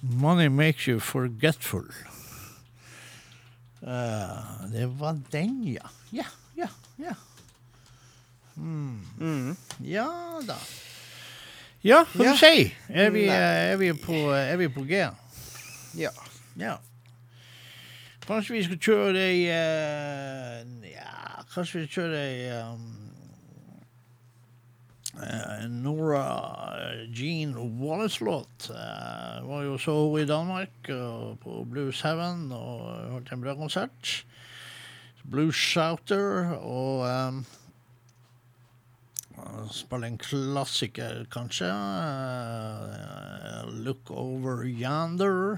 [0.00, 1.86] Money makes you forgetful.
[3.82, 5.88] Uh, det var den, ja.
[6.10, 6.24] Ja,
[6.56, 7.14] ja, ja.
[8.56, 9.56] Mm.
[9.78, 10.56] Ja da.
[11.82, 12.32] Ja, hva Ja.
[12.32, 15.06] du sier Er vi, er vi på, er vi på G?
[15.96, 16.10] Ja.
[16.56, 16.76] Ja.
[18.26, 23.09] Kanskje vi skal kjøre ei uh, Ja, kanskje vi kjører ei um, eh,
[25.70, 26.26] Nora
[27.12, 28.70] Jean Wallace-låt.
[28.70, 30.90] Uh, var jo så i Danmark
[31.42, 32.84] på Blues Heaven og
[33.14, 34.24] holdt en bra konsert.
[35.30, 37.44] Blues Shouter og um,
[39.72, 41.70] Spille en klassiker, kanskje.
[41.70, 45.56] Uh, Look Over Yonder.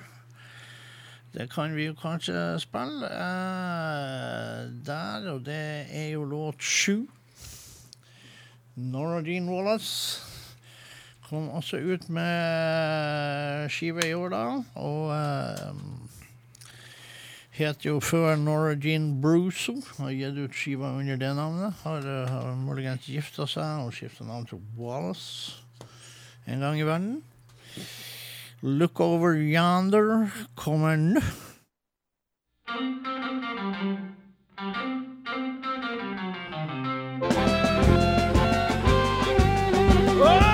[1.33, 7.07] Det kan vi jo kanskje spille uh, der, og det er jo låt sju.
[8.77, 10.21] Nora Jean Wallace
[11.29, 14.45] kom også ut med skive i år, da,
[14.81, 15.75] og eh,
[17.57, 19.77] het jo før Nora Jean Bruso.
[19.99, 21.77] Har gitt ut skiva under det navnet.
[21.85, 25.61] Har, eh, har muligens gifta seg og skifta navn til Wallace
[26.47, 27.23] en gang i verden.
[28.63, 31.21] Look over yonder kommer nå.
[40.15, 40.52] Oh,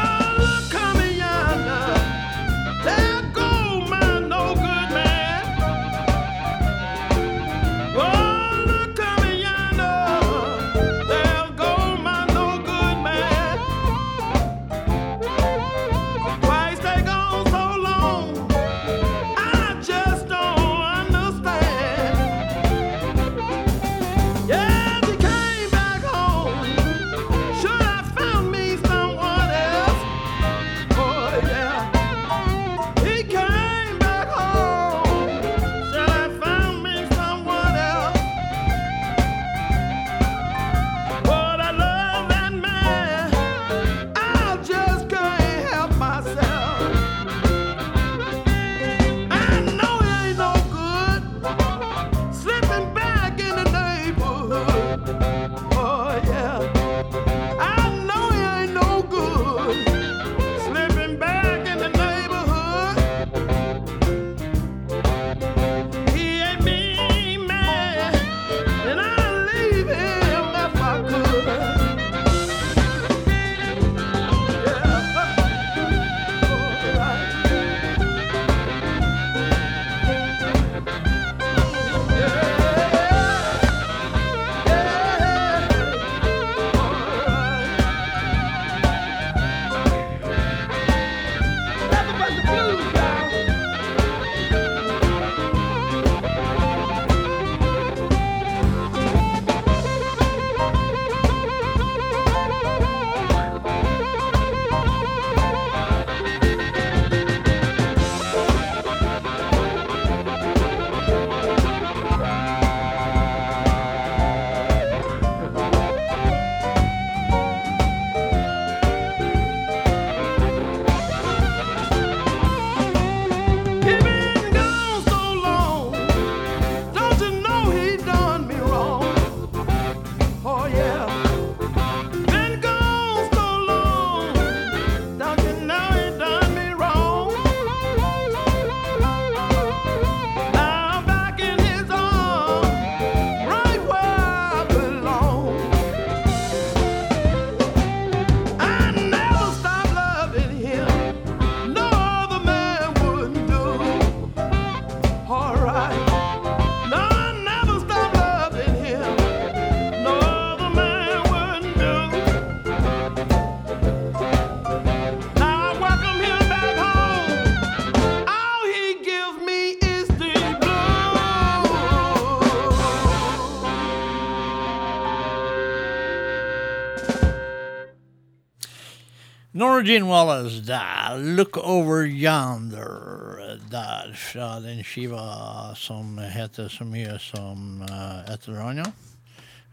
[179.89, 181.17] Jean Wallace der.
[181.17, 188.67] 'Look Over Yonder' der, fra den skiva som heter så mye som uh, et eller
[188.69, 188.93] annet.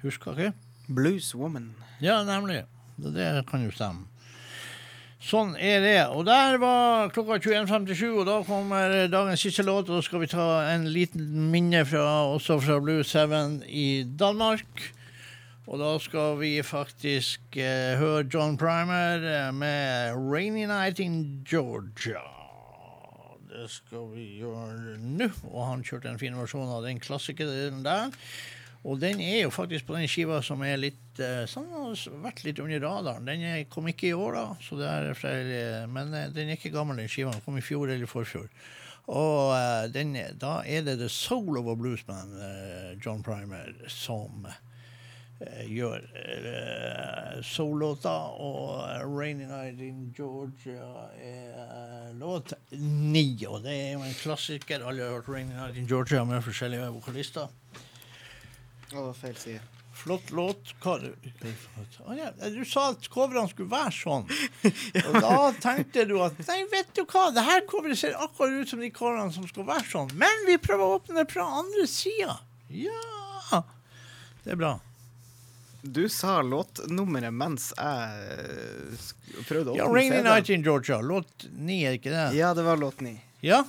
[0.04, 0.54] Husker ikke?
[0.88, 1.74] Blues Woman.
[2.02, 2.64] Ja, nemlig.
[2.96, 4.08] Det, det kan jo stemme.
[5.20, 6.00] Sånn er det.
[6.16, 9.90] Og der var klokka 21.57, og da kommer dagens siste låt.
[9.90, 14.94] Og da skal vi ta en liten minne fra, også fra Blues 7 i Danmark.
[15.66, 22.22] Og da skal vi faktisk eh, høre John Primer eh, med 'Rainy Night in Georgia'.
[23.50, 25.30] Det skal vi gjøre nå.
[25.50, 28.14] Og han kjørte en fin versjon av den klassikeren der.
[28.86, 32.60] Og den er jo faktisk på den skiva som er litt sånn, har vært litt
[32.62, 33.26] under radaren.
[33.26, 36.76] Den kom ikke i år, da, så det er flere, men eh, den er ikke
[36.76, 37.34] gammel, den skiva.
[37.34, 38.52] Den kom i fjor eller forfjor.
[39.10, 42.38] Og den, da er det The Soul of a Bluesman,
[43.02, 44.48] John Primer, som
[45.68, 48.16] gjør uh, soul-låta.
[48.40, 53.46] Og eh, 'Rainy Night in Georgia' er eh, låt ni.
[53.48, 54.86] Og det er jo en klassiker.
[54.88, 57.48] Alle har hørt 'Rainy Night in Georgia' med forskjellige vokalister.
[58.96, 59.62] Å, feil side.
[59.96, 60.74] Flott låt.
[60.84, 64.26] Hva, Å ja, du sa at coverne skulle være sånn.
[65.08, 68.72] Og da tenkte du at Nei, vet du hva, det her coveret ser akkurat ut
[68.72, 70.12] som de coverne som skal være sånn.
[70.20, 72.42] Men vi prøver å åpne det fra andre sida.
[72.72, 73.64] Ja.
[74.44, 74.76] Det er bra.
[75.86, 80.26] Du sa låtnummeret mens jeg prøvde å Ja, åpne 'Rainy CD-en.
[80.26, 81.02] Night in Georgia'.
[81.06, 82.26] Låt ni, er ikke det?
[82.40, 83.20] Ja, det var låt ni.
[83.46, 83.60] Ja.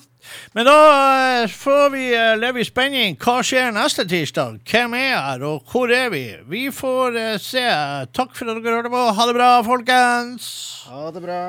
[0.57, 3.19] Men da eh, får vi eh, leve i spenning.
[3.21, 4.63] Hva skjer neste tirsdag?
[4.65, 6.25] Hvem er her, og hvor er vi?
[6.49, 7.67] Vi får eh, se.
[8.17, 9.03] Takk for at dere hørte på.
[9.19, 10.49] Ha det bra, folkens.
[10.89, 11.43] Ha det bra.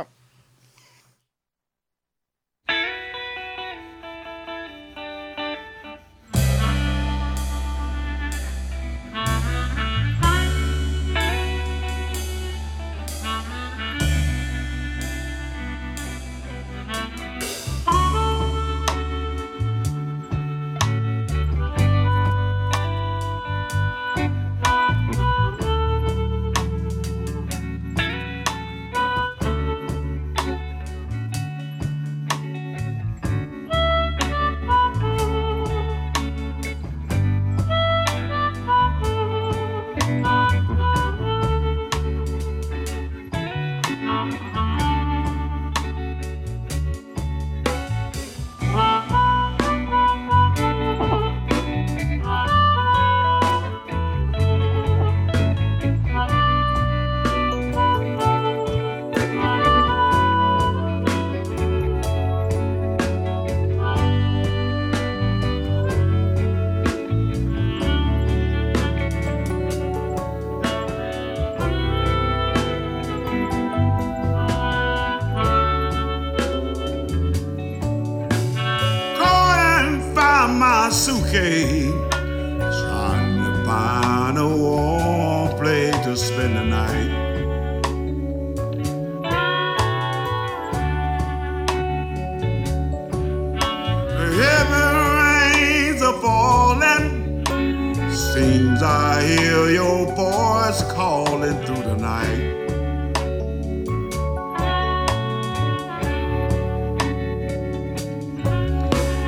[98.38, 102.38] Seems I hear your voice calling through the night.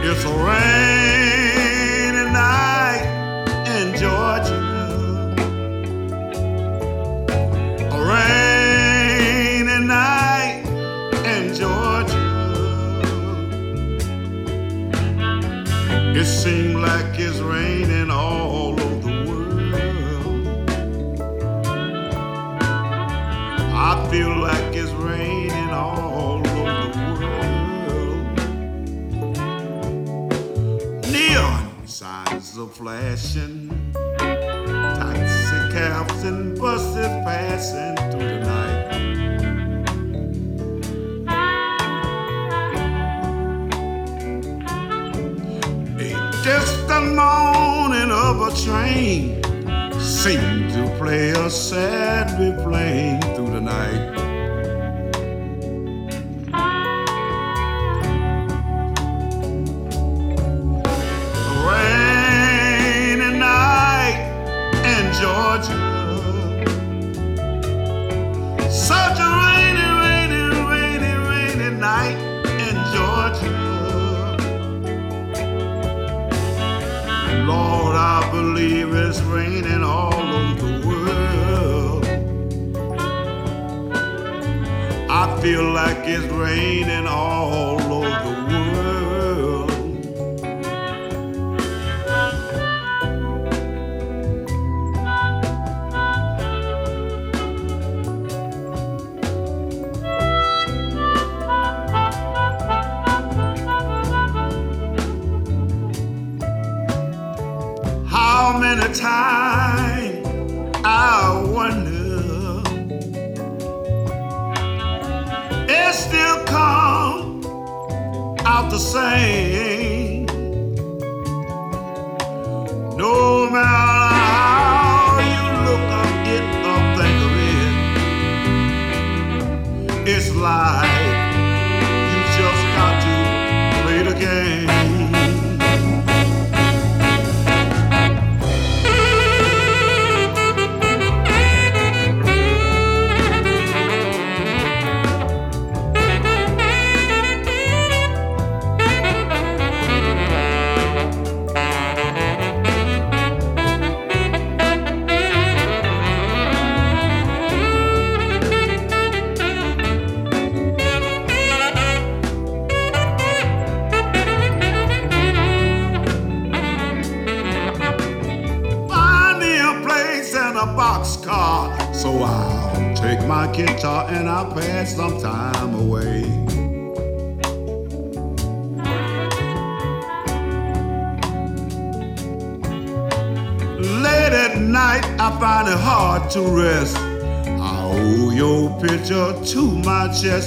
[0.06, 0.89] It's a rainy
[32.80, 33.70] flashing,
[34.18, 38.86] taxi cabs and buses passing through the night.
[46.00, 46.12] A
[46.42, 49.44] distant moaning of a train
[50.00, 54.09] seemed to play a sad refrain through the night.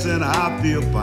[0.04, 1.01] And I feel fine.